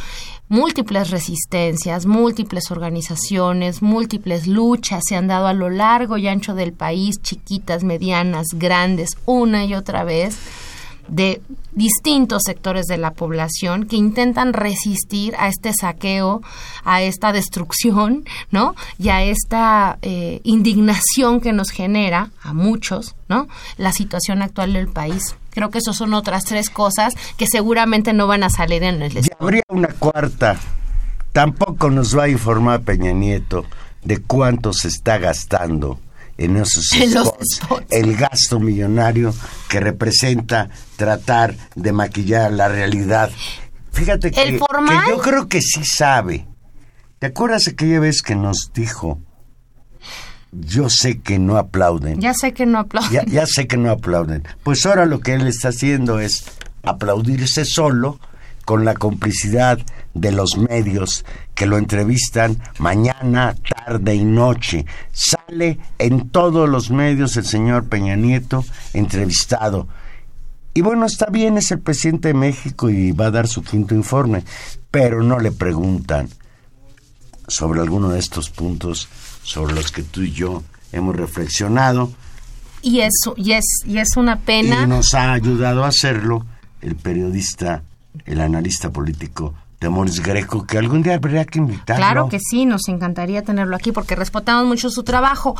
[0.53, 6.73] múltiples resistencias, múltiples organizaciones, múltiples luchas se han dado a lo largo y ancho del
[6.73, 10.37] país, chiquitas, medianas, grandes, una y otra vez
[11.07, 16.43] de distintos sectores de la población que intentan resistir a este saqueo,
[16.83, 18.75] a esta destrucción, ¿no?
[18.99, 23.47] Y a esta eh, indignación que nos genera a muchos, ¿no?
[23.77, 25.35] La situación actual del país.
[25.53, 29.17] Creo que esas son otras tres cosas que seguramente no van a salir en el
[29.17, 30.57] Y habría una cuarta.
[31.31, 33.65] Tampoco nos va a informar Peña Nieto
[34.03, 35.99] de cuánto se está gastando
[36.37, 37.85] en esos spots, spots.
[37.91, 39.33] el gasto millonario
[39.69, 43.31] que representa tratar de maquillar la realidad.
[43.91, 45.03] Fíjate que, El formal.
[45.05, 46.47] que yo creo que sí sabe.
[47.19, 49.19] ¿Te acuerdas aquella vez que nos dijo,
[50.59, 52.19] yo sé que no aplauden?
[52.19, 53.11] Ya sé que no aplauden.
[53.11, 54.43] Ya, ya sé que no aplauden.
[54.63, 56.45] Pues ahora lo que él está haciendo es
[56.83, 58.19] aplaudirse solo
[58.65, 59.79] con la complicidad
[60.13, 61.25] de los medios
[61.55, 64.85] que lo entrevistan mañana, tarde y noche.
[65.11, 69.87] Sale en todos los medios el señor Peña Nieto entrevistado.
[70.73, 73.93] Y bueno, está bien, es el presidente de México y va a dar su quinto
[73.93, 74.43] informe,
[74.89, 76.29] pero no le preguntan
[77.47, 79.07] sobre alguno de estos puntos
[79.43, 82.11] sobre los que tú y yo hemos reflexionado
[82.81, 84.83] Y eso, y es, y es una pena.
[84.83, 86.45] y nos ha ayudado a hacerlo
[86.81, 87.83] el periodista,
[88.25, 92.01] el analista político Temoris Greco, que algún día habría que invitarlo.
[92.01, 95.57] Claro que sí, nos encantaría tenerlo aquí porque respetamos mucho su trabajo.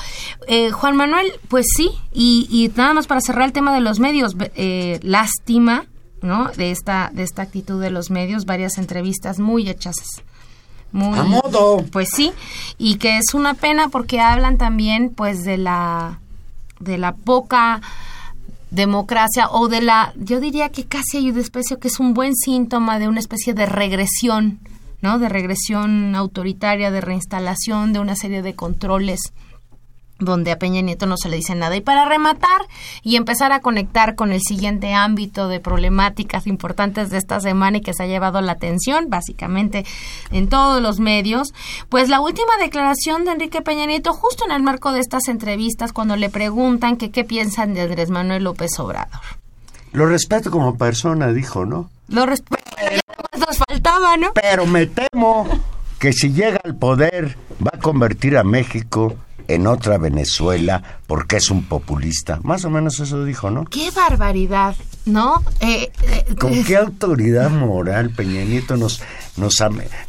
[0.48, 4.00] Eh, Juan Manuel, pues sí, y, y nada más para cerrar el tema de los
[4.00, 5.88] medios, eh, lástima,
[6.22, 6.50] ¿no?
[6.56, 9.96] De esta, de esta actitud de los medios, varias entrevistas muy hechas.
[10.94, 11.84] Muy, A modo.
[11.92, 12.32] Pues sí,
[12.78, 16.20] y que es una pena porque hablan también, pues, de la,
[16.80, 17.82] de la poca
[18.70, 22.36] democracia o de la, yo diría que casi hay una especie que es un buen
[22.36, 24.60] síntoma de una especie de regresión,
[25.02, 25.20] ¿no?
[25.20, 29.20] De regresión autoritaria, de reinstalación de una serie de controles
[30.20, 31.76] donde a Peña Nieto no se le dice nada.
[31.76, 32.62] Y para rematar
[33.02, 37.82] y empezar a conectar con el siguiente ámbito de problemáticas importantes de esta semana y
[37.82, 39.86] que se ha llevado la atención, básicamente
[40.32, 41.54] en todos los medios,
[41.90, 45.94] pues la última declaración de Enrique Peña Nieto, justo en el marco de estas entrevistas,
[45.94, 49.22] cuando le preguntan que qué piensan de Andrés Manuel López Obrador.
[49.92, 51.90] Lo respeto como persona, dijo, ¿no?
[52.08, 52.64] Lo respeto,
[53.38, 54.32] nos faltaba, ¿no?
[54.34, 55.48] Pero me temo
[56.00, 59.16] que si llega al poder va a convertir a México
[59.48, 62.40] en otra Venezuela porque es un populista.
[62.44, 63.66] Más o menos eso dijo, ¿no?
[63.66, 64.76] Qué barbaridad,
[65.06, 65.42] ¿no?
[65.60, 69.02] Eh, eh, ¿Con qué autoridad moral Peña Nieto nos,
[69.38, 69.56] nos,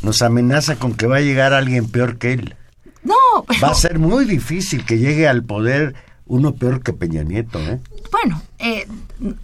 [0.02, 2.56] nos amenaza con que va a llegar alguien peor que él?
[3.02, 3.14] no,
[3.46, 5.94] pero- Va a ser muy difícil que llegue al poder
[6.26, 7.80] uno peor que Peña Nieto, ¿eh?
[8.10, 8.86] Bueno, eh,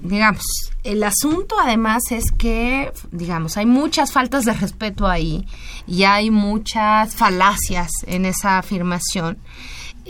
[0.01, 0.43] digamos,
[0.83, 5.47] el asunto además es que, digamos, hay muchas faltas de respeto ahí
[5.87, 9.37] y hay muchas falacias en esa afirmación.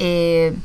[0.01, 0.57] Eh,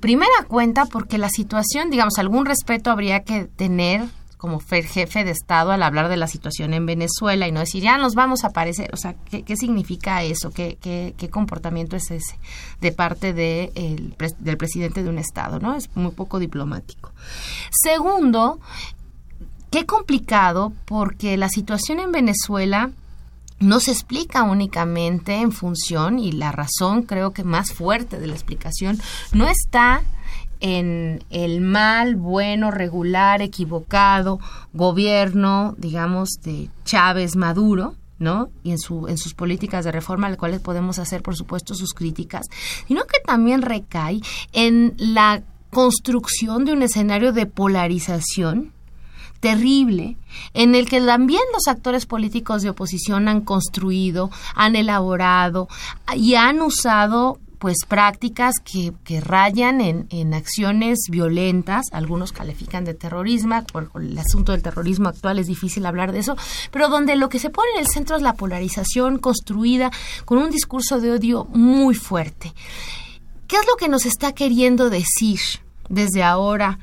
[0.00, 4.02] primera cuenta porque la situación, digamos, algún respeto habría que tener
[4.36, 7.82] como fe- jefe de Estado al hablar de la situación en Venezuela y no decir,
[7.82, 10.50] ya nos vamos a parecer, o sea, ¿qué, significa eso?
[10.50, 12.38] ¿Qué, qué, qué comportamiento es ese
[12.80, 15.60] de parte del presidente de un Estado?
[15.60, 15.74] ¿no?
[15.76, 17.12] Es muy poco diplomático.
[17.70, 18.60] Segundo,
[19.70, 22.90] qué complicado porque la situación en Venezuela
[23.60, 28.34] no se explica únicamente en función y la razón creo que más fuerte de la
[28.34, 28.98] explicación
[29.32, 30.02] no está
[30.60, 34.40] en el mal, bueno, regular, equivocado
[34.72, 38.50] gobierno, digamos, de Chávez Maduro, ¿no?
[38.62, 41.74] Y en, su, en sus políticas de reforma, a las cuales podemos hacer, por supuesto,
[41.74, 42.46] sus críticas,
[42.86, 44.20] sino que también recae
[44.52, 48.72] en la construcción de un escenario de polarización
[49.40, 50.16] terrible
[50.54, 55.68] en el que también los actores políticos de oposición han construido, han elaborado
[56.14, 62.94] y han usado pues prácticas que, que rayan en, en acciones violentas, algunos califican de
[62.94, 66.36] terrorismo, por el asunto del terrorismo actual es difícil hablar de eso,
[66.70, 69.90] pero donde lo que se pone en el centro es la polarización construida
[70.24, 72.54] con un discurso de odio muy fuerte.
[73.46, 75.40] ¿Qué es lo que nos está queriendo decir
[75.90, 76.78] desde ahora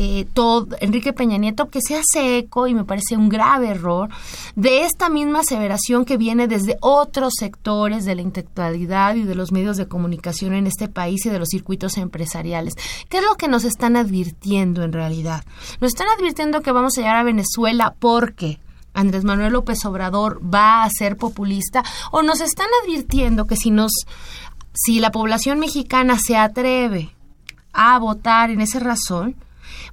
[0.00, 4.08] eh, todo, Enrique Peña Nieto, que se hace eco, y me parece un grave error,
[4.54, 9.50] de esta misma aseveración que viene desde otros sectores de la intelectualidad y de los
[9.50, 12.74] medios de comunicación en este país y de los circuitos empresariales?
[13.08, 15.44] ¿Qué es lo que nos están advirtiendo en realidad?
[15.80, 18.60] Nos están advirtiendo que vamos a llegar a Venezuela porque
[18.94, 23.92] Andrés Manuel López Obrador va a ser populista o nos están advirtiendo que si nos
[24.72, 27.10] si la población mexicana se atreve
[27.72, 29.34] a votar en esa razón,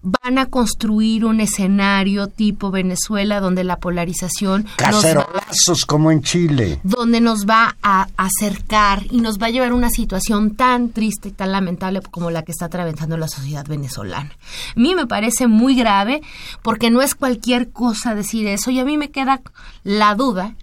[0.06, 6.80] van a construir un escenario tipo Venezuela donde la polarización va, Cacerolazos como en Chile.
[6.84, 11.30] donde nos va a acercar y nos va a llevar a una situación tan triste
[11.30, 14.32] y tan lamentable como la que está atravesando la sociedad venezolana.
[14.76, 16.22] A mí me parece muy grave
[16.62, 19.42] porque no es cualquier cosa decir eso y a mí me queda
[19.84, 20.56] la duda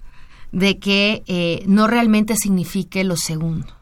[0.53, 3.82] de que eh, no realmente signifique lo segundo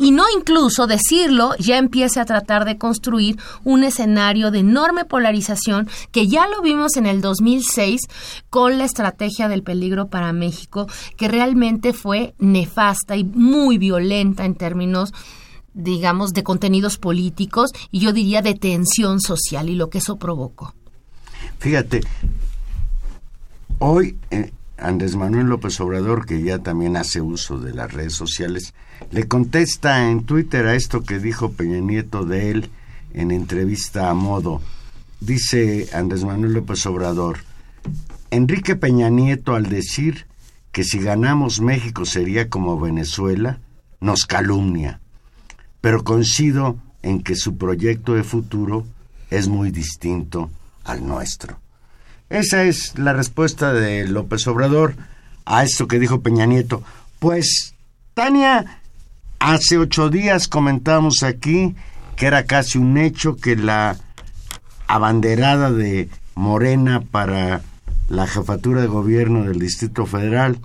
[0.00, 5.88] y no incluso decirlo ya empiece a tratar de construir un escenario de enorme polarización
[6.10, 8.00] que ya lo vimos en el 2006
[8.48, 10.86] con la estrategia del peligro para México
[11.16, 15.12] que realmente fue nefasta y muy violenta en términos
[15.74, 20.74] digamos de contenidos políticos y yo diría de tensión social y lo que eso provocó.
[21.58, 22.00] Fíjate,
[23.78, 24.50] hoy eh,
[24.80, 28.74] Andrés Manuel López Obrador, que ya también hace uso de las redes sociales,
[29.10, 32.70] le contesta en Twitter a esto que dijo Peña Nieto de él
[33.12, 34.60] en entrevista a modo.
[35.20, 37.38] Dice Andrés Manuel López Obrador,
[38.30, 40.26] Enrique Peña Nieto al decir
[40.72, 43.58] que si ganamos México sería como Venezuela,
[44.00, 45.00] nos calumnia,
[45.80, 48.86] pero coincido en que su proyecto de futuro
[49.30, 50.50] es muy distinto
[50.84, 51.58] al nuestro.
[52.30, 54.94] Esa es la respuesta de López Obrador
[55.44, 56.80] a esto que dijo Peña Nieto.
[57.18, 57.74] Pues,
[58.14, 58.80] Tania,
[59.40, 61.74] hace ocho días comentamos aquí
[62.14, 63.96] que era casi un hecho que la
[64.86, 67.62] abanderada de Morena para
[68.08, 70.58] la jefatura de gobierno del Distrito Federal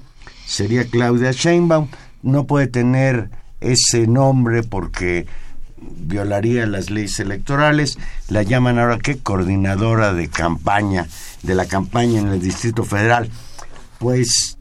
[0.45, 1.87] sería Claudia Sheinbaum.
[2.21, 5.25] No puede tener ese nombre porque
[5.77, 7.97] violaría las leyes electorales.
[8.27, 11.07] La llaman ahora que coordinadora de campaña,
[11.45, 13.29] de la campaña en el Distrito Federal.
[13.99, 14.57] Pues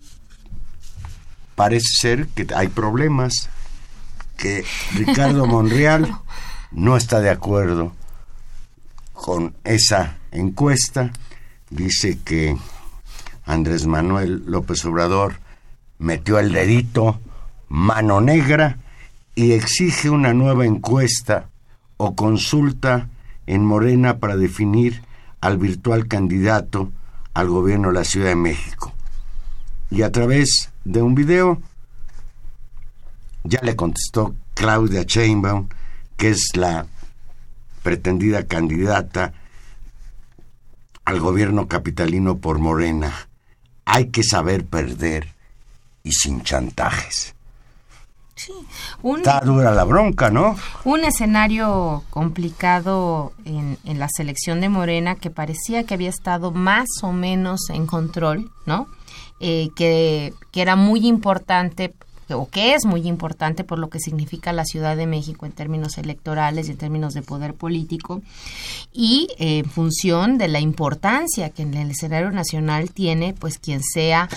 [1.55, 3.49] parece ser que hay problemas,
[4.37, 4.65] que
[4.95, 6.17] Ricardo Monreal
[6.71, 7.93] no está de acuerdo
[9.13, 11.13] con esa encuesta.
[11.71, 12.57] Dice que
[13.45, 15.41] Andrés Manuel López Obrador
[15.99, 17.21] metió el dedito,
[17.69, 18.79] mano negra,
[19.35, 21.49] y exige una nueva encuesta
[21.97, 23.09] o consulta
[23.47, 25.03] en Morena para definir
[25.45, 26.91] al virtual candidato
[27.35, 28.95] al gobierno de la Ciudad de México.
[29.91, 31.61] Y a través de un video
[33.43, 35.69] ya le contestó Claudia Sheinbaum,
[36.17, 36.87] que es la
[37.83, 39.35] pretendida candidata
[41.05, 43.13] al gobierno capitalino por Morena.
[43.85, 45.35] Hay que saber perder
[46.05, 47.34] y sin chantajes.
[48.37, 48.53] Sí,
[49.03, 50.57] un, Está dura la bronca, ¿no?
[50.85, 56.89] un escenario complicado en, en la selección de Morena que parecía que había estado más
[57.03, 58.89] o menos en control, ¿no?
[59.41, 61.95] Eh, que, que era muy importante
[62.31, 65.99] o que es muy importante por lo que significa la Ciudad de México en términos
[65.99, 68.23] electorales y en términos de poder político
[68.93, 73.83] y eh, en función de la importancia que en el escenario nacional tiene pues quien
[73.83, 74.29] sea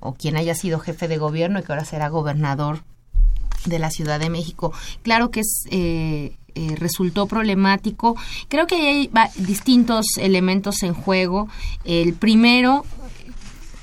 [0.00, 2.82] o quien haya sido jefe de gobierno y que ahora será gobernador
[3.66, 4.72] de la Ciudad de México.
[5.02, 8.16] Claro que es eh, eh, resultó problemático.
[8.48, 11.48] Creo que hay distintos elementos en juego.
[11.84, 12.84] El primero,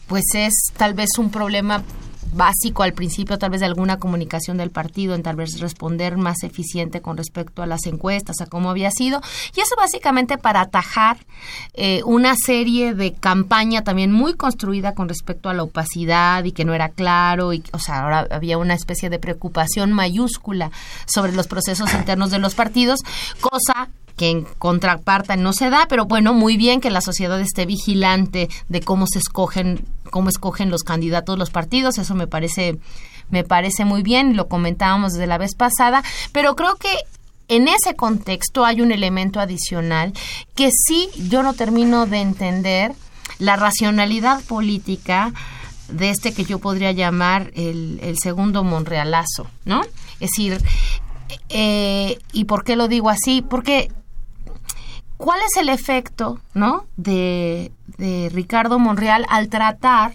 [0.08, 1.84] pues es tal vez un problema
[2.34, 6.44] básico al principio tal vez de alguna comunicación del partido en tal vez responder más
[6.44, 9.22] eficiente con respecto a las encuestas a cómo había sido.
[9.56, 11.18] Y eso básicamente para atajar
[11.74, 16.66] eh, una serie de campaña también muy construida con respecto a la opacidad y que
[16.66, 20.72] no era claro y o sea ahora había una especie de preocupación mayúscula
[21.06, 23.00] sobre los procesos internos de los partidos
[23.40, 27.66] cosa que en contraparte no se da, pero bueno, muy bien que la sociedad esté
[27.66, 32.78] vigilante de cómo se escogen, cómo escogen los candidatos los partidos, eso me parece
[33.30, 36.90] me parece muy bien, lo comentábamos desde la vez pasada, pero creo que
[37.48, 40.14] en ese contexto hay un elemento adicional
[40.56, 42.94] que sí yo no termino de entender
[43.38, 45.34] la racionalidad política
[45.90, 49.82] de este que yo podría llamar el, el segundo Monrealazo, ¿no?
[50.20, 50.62] Es decir,
[51.50, 53.42] eh, ¿y por qué lo digo así?
[53.42, 53.92] Porque
[55.18, 60.14] ¿cuál es el efecto, no, de, de Ricardo Monreal al tratar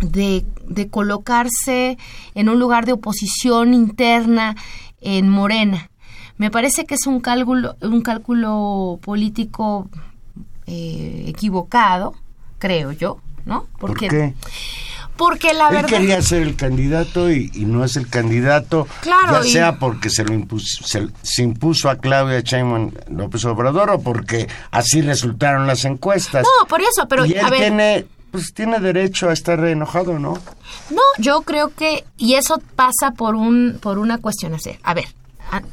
[0.00, 1.98] de, de colocarse
[2.34, 4.56] en un lugar de oposición interna
[5.00, 5.90] en Morena?
[6.36, 9.88] Me parece que es un cálculo, un cálculo político
[10.66, 12.14] eh, equivocado,
[12.58, 13.66] creo yo, ¿no?
[13.78, 14.34] ¿Por qué?
[15.16, 19.42] Porque la Él verdad quería ser el candidato y, y no es el candidato, Claro,
[19.42, 23.90] ya y- sea porque se lo impuso, se, se impuso a Claudia Sheinbaum López Obrador
[23.90, 26.42] o porque así resultaron las encuestas.
[26.42, 30.18] No, por eso, pero y él a ver, tiene, pues tiene derecho a estar enojado,
[30.18, 30.34] ¿no?
[30.90, 34.56] No, yo creo que y eso pasa por un por una cuestión.
[34.82, 35.06] A ver,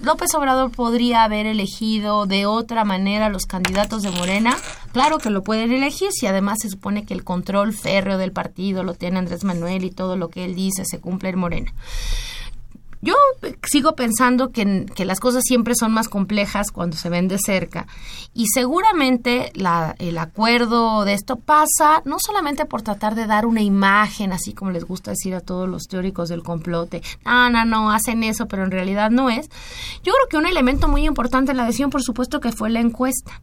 [0.02, 4.58] López Obrador podría haber elegido de otra manera los candidatos de Morena.
[4.92, 8.84] Claro que lo pueden elegir si además se supone que el control férreo del partido
[8.84, 11.74] lo tiene Andrés Manuel y todo lo que él dice se cumple en Morena.
[13.02, 13.16] Yo
[13.68, 17.88] sigo pensando que, que las cosas siempre son más complejas cuando se ven de cerca
[18.34, 23.62] y seguramente la- el acuerdo de esto pasa no solamente por tratar de dar una
[23.62, 27.92] imagen, así como les gusta decir a todos los teóricos del complote, no, no, no,
[27.92, 29.50] hacen eso, pero en realidad no es.
[30.04, 32.80] Yo creo que un elemento muy importante en la decisión, por supuesto, que fue la
[32.82, 33.42] encuesta.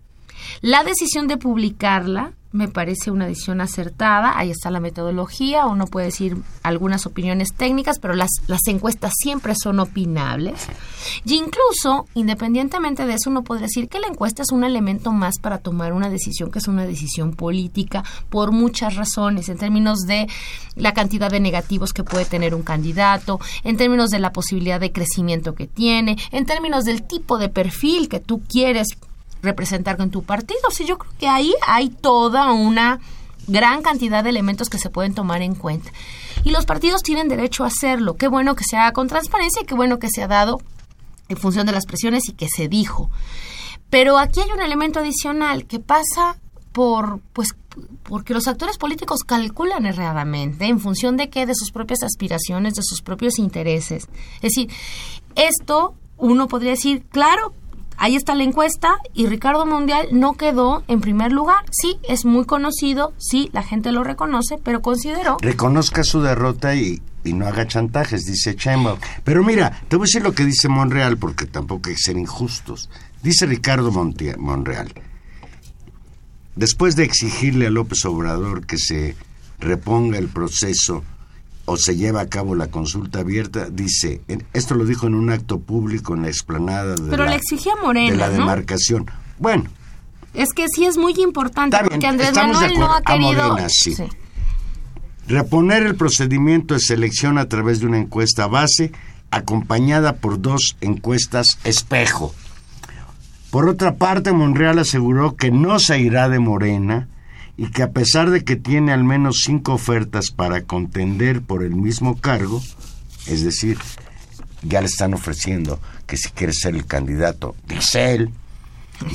[0.61, 4.39] La decisión de publicarla me parece una decisión acertada.
[4.39, 5.67] Ahí está la metodología.
[5.67, 10.67] Uno puede decir algunas opiniones técnicas, pero las, las encuestas siempre son opinables.
[11.25, 15.39] Y incluso, independientemente de eso, uno podría decir que la encuesta es un elemento más
[15.41, 20.27] para tomar una decisión que es una decisión política por muchas razones, en términos de
[20.75, 24.93] la cantidad de negativos que puede tener un candidato, en términos de la posibilidad de
[24.93, 28.97] crecimiento que tiene, en términos del tipo de perfil que tú quieres
[29.43, 30.61] representar con tu partido.
[30.69, 33.01] O yo creo que ahí hay toda una
[33.47, 35.91] gran cantidad de elementos que se pueden tomar en cuenta.
[36.45, 38.17] Y los partidos tienen derecho a hacerlo.
[38.17, 40.61] Qué bueno que se haga con transparencia y qué bueno que se ha dado
[41.29, 43.11] en función de las presiones y que se dijo.
[43.91, 46.37] Pero aquí hay un elemento adicional que pasa
[46.73, 47.55] por, pues,
[48.03, 52.83] porque los actores políticos calculan erradamente en función de qué, de sus propias aspiraciones, de
[52.83, 54.09] sus propios intereses.
[54.37, 54.71] Es decir,
[55.35, 57.55] esto uno podría decir, claro,
[57.99, 61.65] ahí está la encuesta y Ricardo Mondial no quedó en primer lugar.
[61.71, 65.37] Sí, es muy conocido, sí, la gente lo reconoce, pero consideró...
[65.41, 68.99] Reconozca su derrota y, no haga chantajes, dice Sheinbaum.
[69.23, 72.17] Pero mira, te voy a decir lo que dice Monreal, porque tampoco hay que ser
[72.17, 72.89] injustos.
[73.23, 74.95] Dice Ricardo Monreal,
[76.57, 79.15] después de exigirle a López Obrador que se
[79.59, 81.05] reponga el proceso
[81.69, 85.31] o se lleva a cabo la consulta abierta, dice, en- esto lo dijo en un
[85.31, 88.33] acto público en la explanada de, Pero la, le exigía Morena, de la ¿no?
[88.35, 89.11] demarcación.
[89.39, 89.65] Bueno,
[90.35, 93.03] Es que sí es muy importante bien, porque Andrés Manuel no ha acuerdo.
[93.05, 93.49] A querido...
[93.51, 93.95] Morena, sí.
[95.27, 98.93] Reponer el procedimiento de selección a través de una encuesta base
[99.31, 102.35] acompañada por dos encuestas espejo.
[103.51, 107.09] Por otra parte, Monreal aseguró que no se irá de Morena
[107.59, 111.75] y que a pesar de que tiene al menos cinco ofertas para contender por el
[111.75, 112.63] mismo cargo,
[113.27, 113.77] es decir,
[114.63, 118.31] ya le están ofreciendo que si quiere ser el candidato, dice él,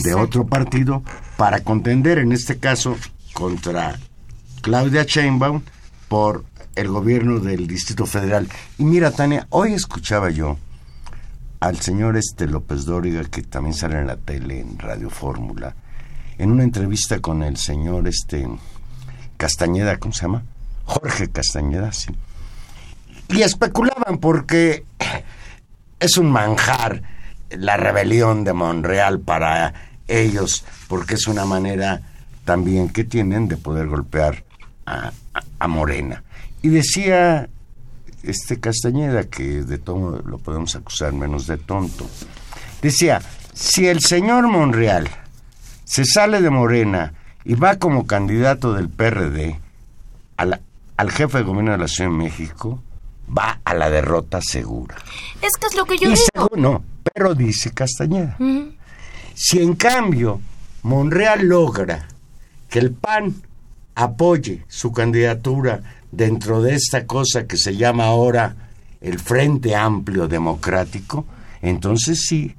[0.04, 1.04] de otro partido,
[1.38, 2.98] para contender en este caso
[3.34, 3.98] contra
[4.62, 5.62] Claudia Sheinbaum
[6.10, 6.44] por
[6.76, 8.50] el gobierno del Distrito Federal.
[8.78, 10.58] Y mira, Tania, hoy escuchaba yo
[11.62, 15.78] al señor este López Dóriga, que también sale en la tele, en Radio Fórmula,
[16.38, 18.48] en una entrevista con el señor este
[19.38, 20.44] Castañeda, ¿cómo se llama?
[20.86, 22.12] Jorge Castañeda, sí.
[23.30, 24.86] Y especulaban porque
[26.00, 27.02] es un manjar
[27.50, 29.74] la rebelión de Monreal para
[30.08, 32.02] ellos, porque es una manera
[32.46, 34.44] también que tienen de poder golpear
[34.86, 36.24] a, a- a Morena.
[36.62, 37.50] Y decía
[38.24, 42.08] este Castañeda, que de todo lo podemos acusar menos de tonto,
[42.82, 43.22] decía,
[43.54, 45.10] si el señor Monreal
[45.84, 47.14] se sale de Morena
[47.46, 49.60] y va como candidato del PRD
[50.38, 50.62] a la-
[50.98, 52.82] al jefe de gobierno de la Ciudad de México,
[53.36, 54.96] va a la derrota segura.
[55.42, 56.24] Es que es lo que yo Y digo.
[56.34, 58.38] según- no, pero dice Castañeda.
[59.34, 60.40] Si en cambio
[60.84, 62.08] Monreal logra
[62.70, 63.34] que el PAN
[63.96, 65.82] apoye su candidatura
[66.12, 68.56] dentro de esta cosa que se llama ahora
[69.02, 71.26] el Frente Amplio Democrático,
[71.62, 72.56] entonces sí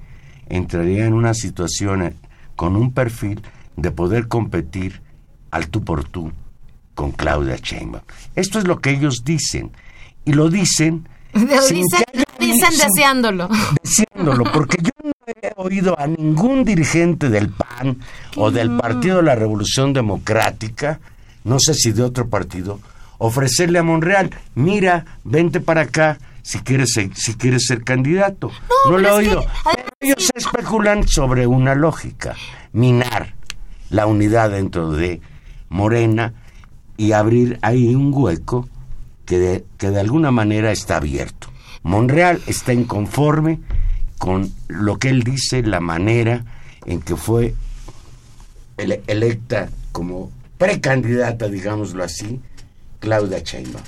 [0.48, 2.14] entraría en una situación
[2.56, 3.42] con un perfil
[3.76, 5.02] de poder competir
[5.50, 6.32] al tú por tú
[6.94, 8.04] con Claudia Sheinbaum.
[8.36, 9.72] Esto es lo que ellos dicen
[10.24, 13.48] y lo dicen Lo sin dicen, que haya dicen sin- deseándolo.
[13.82, 17.98] diciéndolo, porque yo no he oído a ningún dirigente del PAN
[18.36, 21.00] o del Partido de la Revolución Democrática,
[21.42, 22.78] no sé si de otro partido,
[23.18, 28.52] ofrecerle a Monreal, mira, vente para acá si quieres ser, si quieres ser candidato.
[28.90, 29.46] No, lo he que, oído.
[29.64, 32.36] Pero ellos especulan sobre una lógica,
[32.72, 33.34] minar
[33.88, 35.20] la unidad dentro de
[35.70, 36.34] Morena
[36.98, 38.68] y abrir ahí un hueco
[39.24, 41.48] que de, que de alguna manera está abierto.
[41.82, 43.60] Monreal está inconforme
[44.18, 46.44] con lo que él dice, la manera
[46.86, 47.54] en que fue
[48.76, 52.40] ele- electa como precandidata, digámoslo así,
[53.00, 53.82] Claudia Sheinbaum.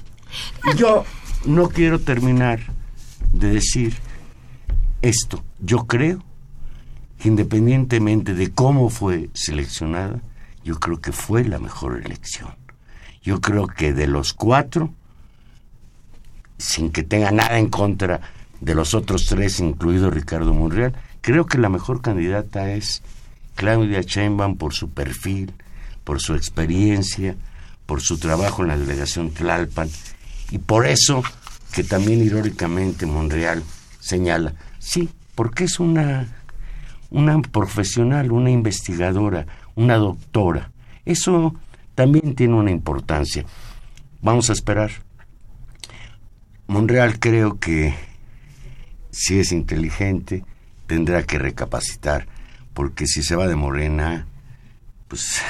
[0.73, 1.05] Y yo
[1.47, 2.61] no quiero terminar
[3.33, 3.97] de decir
[5.03, 5.45] esto.
[5.61, 6.23] Yo creo
[7.19, 10.21] que independientemente de cómo fue seleccionada,
[10.65, 12.51] yo creo que fue la mejor elección.
[13.23, 14.93] Yo creo que de los cuatro,
[16.59, 18.21] sin que tenga nada en contra
[18.61, 23.03] de los otros tres, incluido Ricardo Monreal, creo que la mejor candidata es
[23.55, 25.53] Claudia Sheinbaum por su perfil,
[26.05, 27.37] por su experiencia,
[27.87, 29.89] por su trabajo en la delegación Tlalpan
[30.51, 31.23] y por eso
[31.73, 33.63] que también irónicamente Monreal
[34.01, 36.27] señala, sí, porque es una
[37.11, 40.71] una profesional, una investigadora, una doctora.
[41.05, 41.55] Eso
[41.95, 43.45] también tiene una importancia.
[44.23, 44.91] Vamos a esperar.
[46.67, 47.95] Monreal creo que
[49.11, 50.45] si es inteligente
[50.87, 52.27] tendrá que recapacitar,
[52.75, 54.27] porque si se va de Morena,
[55.17, 55.43] pues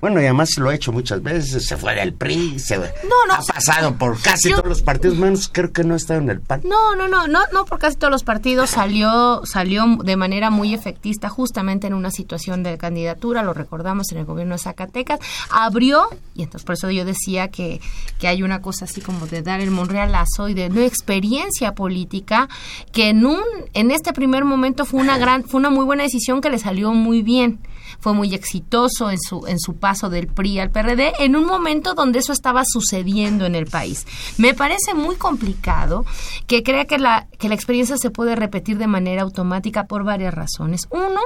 [0.00, 2.84] bueno, y además lo ha hecho muchas veces, se fue del PRI, se no,
[3.30, 6.30] ha pasado por casi yo- todos los partidos, menos creo que no ha estado en
[6.30, 6.62] el PAN.
[6.64, 10.74] No, no, no, no, no, por casi todos los partidos salió, salió de manera muy
[10.74, 15.20] efectista justamente en una situación de candidatura, lo recordamos en el gobierno de Zacatecas,
[15.50, 17.80] abrió, y entonces por eso yo decía que,
[18.18, 22.48] que hay una cosa así como de dar el monrealazo y de no experiencia política,
[22.92, 23.40] que en un,
[23.74, 26.92] en este primer momento fue una gran, fue una muy buena decisión que le salió
[26.92, 27.60] muy bien.
[28.02, 31.94] Fue muy exitoso en su, en su paso del PRI al PRD, en un momento
[31.94, 34.06] donde eso estaba sucediendo en el país.
[34.38, 36.04] Me parece muy complicado
[36.48, 40.34] que crea que la, que la experiencia se puede repetir de manera automática por varias
[40.34, 40.88] razones.
[40.90, 41.20] Uno,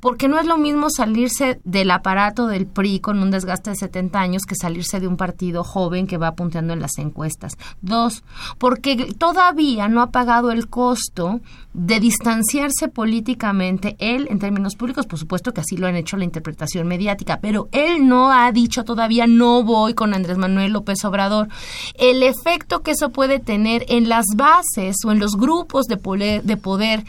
[0.00, 4.20] porque no es lo mismo salirse del aparato del PRI con un desgaste de 70
[4.20, 7.56] años que salirse de un partido joven que va apuntando en las encuestas.
[7.80, 8.22] Dos,
[8.58, 11.40] porque todavía no ha pagado el costo
[11.74, 16.24] de distanciarse políticamente él en términos públicos, por supuesto que así lo han hecho la
[16.24, 21.48] interpretación mediática, pero él no ha dicho todavía no voy con Andrés Manuel López Obrador.
[21.94, 26.42] El efecto que eso puede tener en las bases o en los grupos de poder,
[26.42, 27.04] de poder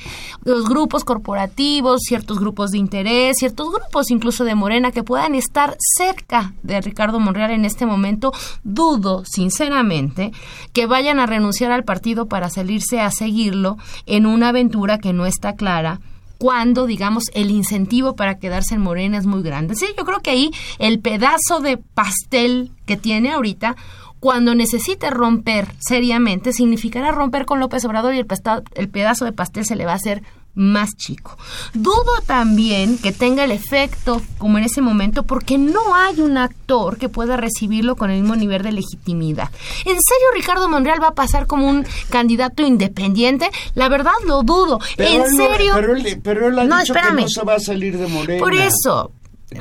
[0.46, 5.76] los grupos corporativos, ciertos grupos de interés, ciertos grupos incluso de Morena que puedan estar
[5.98, 8.32] cerca de Ricardo Monreal en este momento,
[8.64, 10.32] dudo sinceramente
[10.72, 15.26] que vayan a renunciar al partido para salirse a seguirlo en una aventura que no
[15.26, 16.00] está clara
[16.38, 19.76] cuando, digamos, el incentivo para quedarse en Morena es muy grande.
[19.76, 23.78] Sí, yo creo que ahí el pedazo de pastel que tiene ahorita,
[24.20, 28.28] cuando necesite romper seriamente, significará romper con López Obrador y el,
[28.76, 30.22] el pedazo de pastel se le va a hacer
[30.56, 31.38] más chico.
[31.74, 36.98] Dudo también que tenga el efecto como en ese momento porque no hay un actor
[36.98, 39.50] que pueda recibirlo con el mismo nivel de legitimidad.
[39.80, 43.50] ¿En serio Ricardo Monreal va a pasar como un candidato independiente?
[43.74, 44.80] La verdad lo dudo.
[44.98, 45.74] ¿En él no- serio?
[45.76, 47.16] pero, él, pero él ha No, dicho espérame.
[47.18, 48.40] que no se va a salir de Morena.
[48.40, 49.12] Por eso.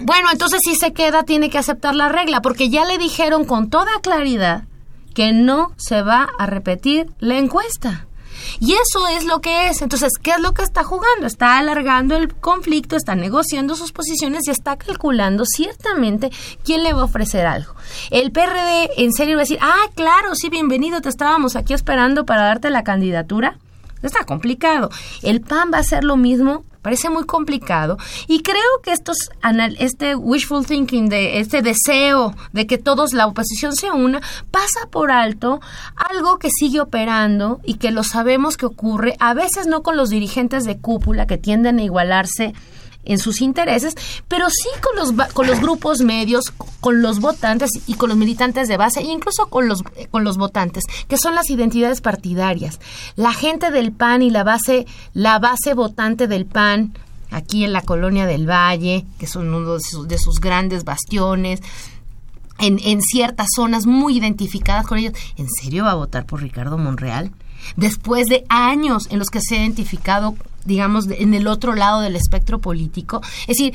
[0.03, 3.69] Bueno, entonces si se queda tiene que aceptar la regla, porque ya le dijeron con
[3.71, 4.65] toda claridad
[5.15, 8.07] que no se va a repetir la encuesta.
[8.61, 9.83] Y eso es lo que es.
[9.83, 11.27] Entonces, ¿qué es lo que está jugando?
[11.27, 16.31] Está alargando el conflicto, está negociando sus posiciones y está calculando ciertamente
[16.65, 17.75] quién le va a ofrecer algo.
[18.11, 22.25] El PRD en serio va a decir, ah, claro, sí, bienvenido, te estábamos aquí esperando
[22.25, 23.59] para darte la candidatura.
[24.03, 24.91] Está complicado.
[25.23, 26.65] El PAN va a hacer lo mismo.
[26.83, 27.97] Parece muy complicado.
[28.27, 29.17] Y creo que estos,
[29.79, 34.21] este wishful thinking, de este deseo de que todos la oposición se una,
[34.51, 35.61] pasa por alto
[35.97, 40.11] algo que sigue operando y que lo sabemos que ocurre, a veces no con los
[40.11, 42.53] dirigentes de cúpula que tienden a igualarse
[43.05, 43.95] en sus intereses,
[44.29, 48.69] pero sí con los, con los grupos medios, con los votantes y con los militantes
[48.69, 52.81] de base, e incluso con los, eh, con los votantes, que son las identidades partidarias.
[53.17, 56.95] La gente del PAN y la base, la base votante del PAN,
[57.31, 61.61] aquí en la colonia del Valle, que son uno de sus, de sus grandes bastiones,
[62.59, 65.15] en, en ciertas zonas muy identificadas con ellos.
[65.37, 67.33] ¿En serio va a votar por Ricardo Monreal?
[67.77, 72.17] Después de años en los que se ha identificado, digamos, en el otro lado del
[72.17, 73.21] espectro político.
[73.43, 73.75] Es decir,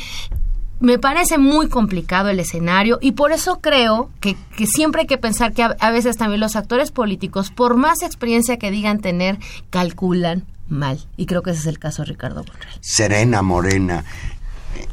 [0.80, 5.18] me parece muy complicado el escenario y por eso creo que, que siempre hay que
[5.18, 9.40] pensar que a, a veces también los actores políticos, por más experiencia que digan tener,
[9.70, 11.00] calculan mal.
[11.18, 12.80] Y creo que ese es el caso de Ricardo Monreal.
[12.82, 14.04] Serena Morena.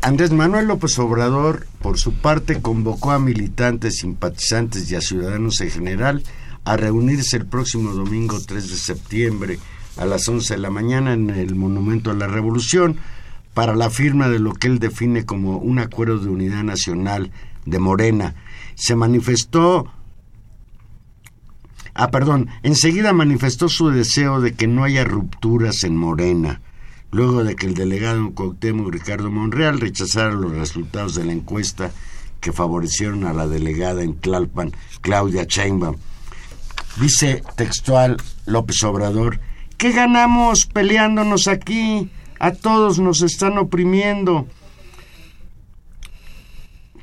[0.00, 5.70] Andrés Manuel López Obrador, por su parte, convocó a militantes, simpatizantes y a ciudadanos en
[5.70, 6.22] general
[6.64, 9.58] a reunirse el próximo domingo 3 de septiembre
[9.96, 12.96] a las 11 de la mañana en el Monumento a la Revolución
[13.54, 17.30] para la firma de lo que él define como un acuerdo de unidad nacional
[17.64, 18.34] de Morena.
[18.74, 19.90] Se manifestó
[21.96, 26.60] Ah, perdón, enseguida manifestó su deseo de que no haya rupturas en Morena,
[27.12, 31.92] luego de que el delegado Cuauhtémoc, Ricardo Monreal, rechazara los resultados de la encuesta
[32.40, 34.72] que favorecieron a la delegada en Tlalpan,
[35.02, 35.94] Claudia Sheinbaum.
[37.00, 39.38] Dice textual López Obrador,
[39.84, 42.08] ¿qué ganamos peleándonos aquí?
[42.38, 44.46] A todos nos están oprimiendo.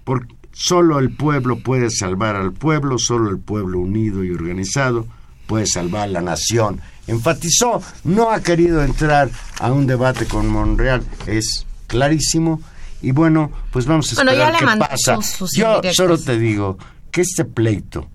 [0.04, 5.06] Porque solo el pueblo puede salvar al pueblo, solo el pueblo unido y organizado
[5.46, 6.82] puede salvar a la nación.
[7.06, 9.30] Enfatizó, no ha querido entrar
[9.60, 12.62] a un debate con Monreal, es clarísimo.
[13.04, 15.16] Y bueno, pues vamos a Bueno, esperar ya le qué pasa.
[15.18, 16.80] sus- sus Yo solo te digo
[17.12, 18.08] que este pleito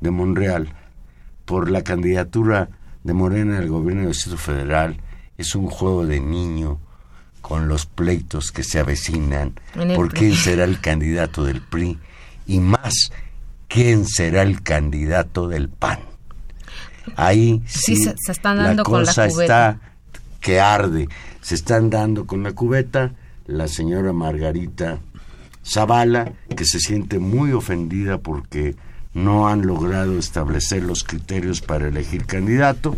[0.00, 0.68] de Monreal
[1.46, 2.68] por la candidatura
[3.04, 4.96] de Morena al gobierno del Distrito Federal
[5.38, 6.80] es un juego de niño
[7.40, 9.54] con los pleitos que se avecinan
[9.94, 10.18] por PRI.
[10.18, 11.98] quién será el candidato del PRI
[12.46, 13.10] y más
[13.68, 16.00] quién será el candidato del PAN.
[17.16, 19.68] Ahí Sí, sí, se- se están dando la con la cosa cubeta.
[19.70, 19.80] está
[20.40, 21.08] que arde.
[21.42, 23.12] Se están dando con la cubeta
[23.46, 24.98] la señora Margarita
[25.66, 28.74] Zavala, que se siente muy ofendida porque
[29.14, 32.96] no han logrado establecer los criterios para elegir candidato.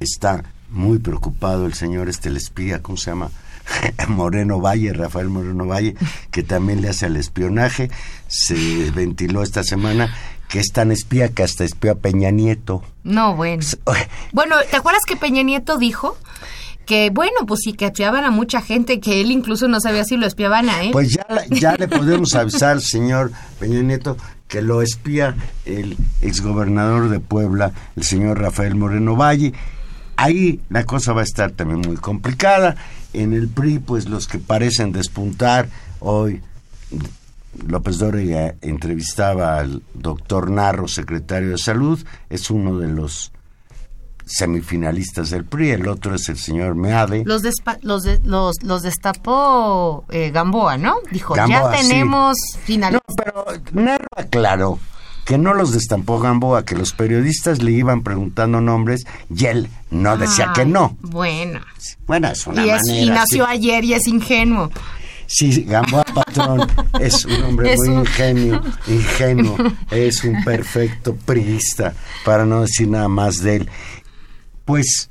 [0.00, 3.30] Está muy preocupado el señor este espía, ¿cómo se llama?
[4.08, 5.96] Moreno Valle, Rafael Moreno Valle,
[6.30, 7.90] que también le hace al espionaje.
[8.28, 10.14] Se ventiló esta semana
[10.48, 12.82] que es tan espía que hasta espió a Peña Nieto.
[13.02, 13.62] No, bueno.
[14.32, 16.16] Bueno, ¿te acuerdas que Peña Nieto dijo
[16.86, 20.18] que bueno, pues sí, que espiaban a mucha gente, que él incluso no sabía si
[20.18, 20.90] lo espiaban a él.
[20.92, 24.18] Pues ya, ya le podemos avisar al señor Peña Nieto
[24.54, 25.34] que lo espía
[25.64, 29.52] el exgobernador de Puebla, el señor Rafael Moreno Valle.
[30.14, 32.76] Ahí la cosa va a estar también muy complicada.
[33.12, 36.40] En el PRI, pues los que parecen despuntar, hoy
[37.66, 41.98] López Dóriga entrevistaba al doctor Narro, secretario de Salud,
[42.30, 43.32] es uno de los
[44.26, 47.22] semifinalistas del PRI, el otro es el señor Meade.
[47.24, 50.96] Los, despa- los, de- los, los destapó eh, Gamboa, ¿no?
[51.10, 51.88] Dijo, Gamboa, ya sí.
[51.88, 53.16] tenemos No, finalistas.
[53.16, 54.78] pero Narro aclaró
[55.24, 59.04] que no los destampó Gamboa, que los periodistas le iban preguntando nombres
[59.34, 60.96] y él no decía que no.
[61.00, 61.60] Bueno.
[62.06, 63.00] Bueno, es una Y, es- manera.
[63.04, 63.50] y nació sí.
[63.50, 64.70] ayer y es ingenuo.
[65.26, 66.68] Sí, Gamboa Patrón
[67.00, 69.56] es un hombre Es muy un- ingenio, ingenuo,
[69.90, 71.94] es un perfecto priista,
[72.26, 73.70] para no decir nada más de él.
[74.64, 75.08] Pues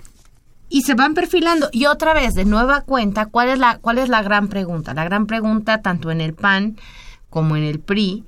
[0.73, 1.69] y se van perfilando.
[1.71, 4.95] Y otra vez, de nueva cuenta, ¿cuál es la, cuál es la gran pregunta?
[4.95, 6.77] La gran pregunta, tanto en el PAN
[7.29, 8.23] como en el PRI,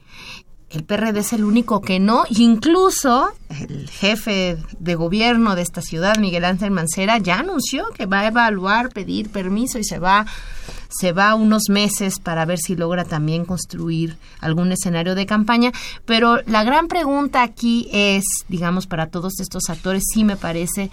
[0.75, 6.17] el PRD es el único que no, incluso el jefe de gobierno de esta ciudad,
[6.17, 10.25] Miguel Ángel Mancera, ya anunció que va a evaluar, pedir permiso y se va,
[10.89, 15.71] se va unos meses para ver si logra también construir algún escenario de campaña.
[16.03, 20.91] Pero la gran pregunta aquí es, digamos, para todos estos actores, sí me parece,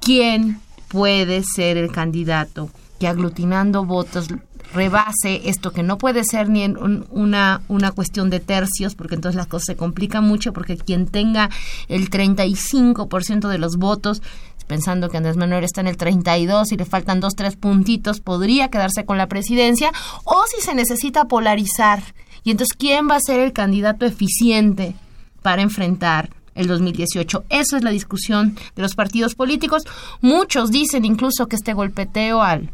[0.00, 2.68] ¿quién puede ser el candidato
[2.98, 4.26] que aglutinando votos
[4.72, 9.14] rebase esto que no puede ser ni en un- una, una cuestión de tercios, porque
[9.16, 11.50] entonces las cosas se complican mucho, porque quien tenga
[11.88, 14.22] el 35% de los votos,
[14.66, 18.68] pensando que Andrés Manuel está en el 32 y le faltan dos, tres puntitos, podría
[18.68, 19.90] quedarse con la presidencia,
[20.24, 22.02] o si se necesita polarizar.
[22.44, 24.94] Y entonces, ¿quién va a ser el candidato eficiente
[25.42, 27.44] para enfrentar el 2018.
[27.48, 29.84] Eso es la discusión de los partidos políticos.
[30.20, 32.70] Muchos dicen incluso que este golpeteo al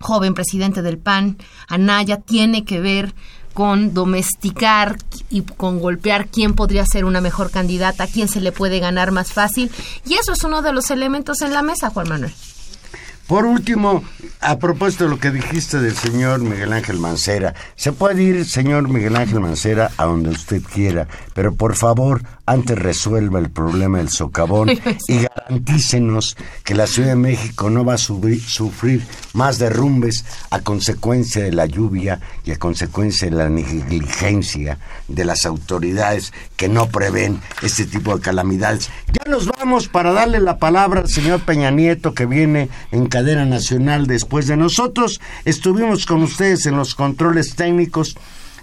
[0.00, 1.38] joven presidente del PAN,
[1.68, 3.14] Anaya, tiene que ver
[3.54, 4.98] con domesticar
[5.30, 9.32] y con golpear quién podría ser una mejor candidata, quién se le puede ganar más
[9.32, 9.70] fácil.
[10.04, 12.34] Y eso es uno de los elementos en la mesa, Juan Manuel.
[13.26, 14.04] Por último,
[14.40, 18.88] a propósito de lo que dijiste del señor Miguel Ángel Mancera, se puede ir, señor
[18.88, 24.08] Miguel Ángel Mancera, a donde usted quiera, pero por favor, antes resuelva el problema del
[24.08, 24.70] socavón
[25.08, 29.02] y garantícenos que la Ciudad de México no va a sufrir
[29.34, 34.78] más derrumbes a consecuencia de la lluvia y a consecuencia de la negligencia
[35.08, 38.90] de las autoridades que no prevén este tipo de calamidades.
[39.12, 43.44] Ya nos vamos para darle la palabra al señor Peña Nieto que viene en cadena
[43.44, 45.20] nacional después de nosotros.
[45.44, 48.16] Estuvimos con ustedes en los controles técnicos.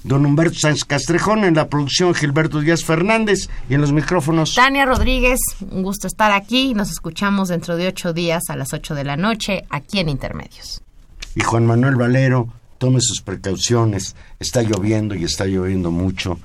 [0.03, 4.55] Don Humberto Sánchez Castrejón en la producción Gilberto Díaz Fernández y en los micrófonos.
[4.55, 5.39] Tania Rodríguez,
[5.71, 6.73] un gusto estar aquí.
[6.73, 10.81] Nos escuchamos dentro de ocho días a las ocho de la noche aquí en Intermedios.
[11.35, 14.15] Y Juan Manuel Valero, tome sus precauciones.
[14.39, 16.39] Está lloviendo y está lloviendo mucho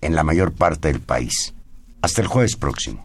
[0.00, 1.52] en la mayor parte del país.
[2.02, 3.04] Hasta el jueves próximo.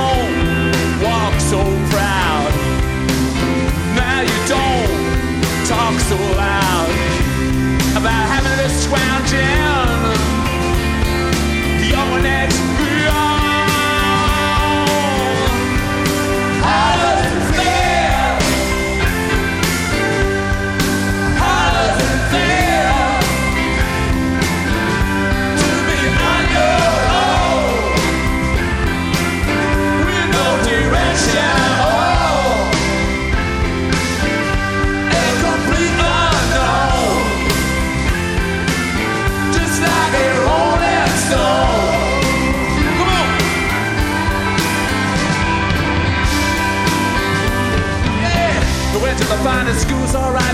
[6.11, 6.89] so loud
[7.95, 10.00] about having to scrounge in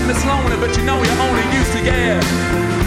[0.08, 2.77] misloaning, but you know you're only used to, yeah.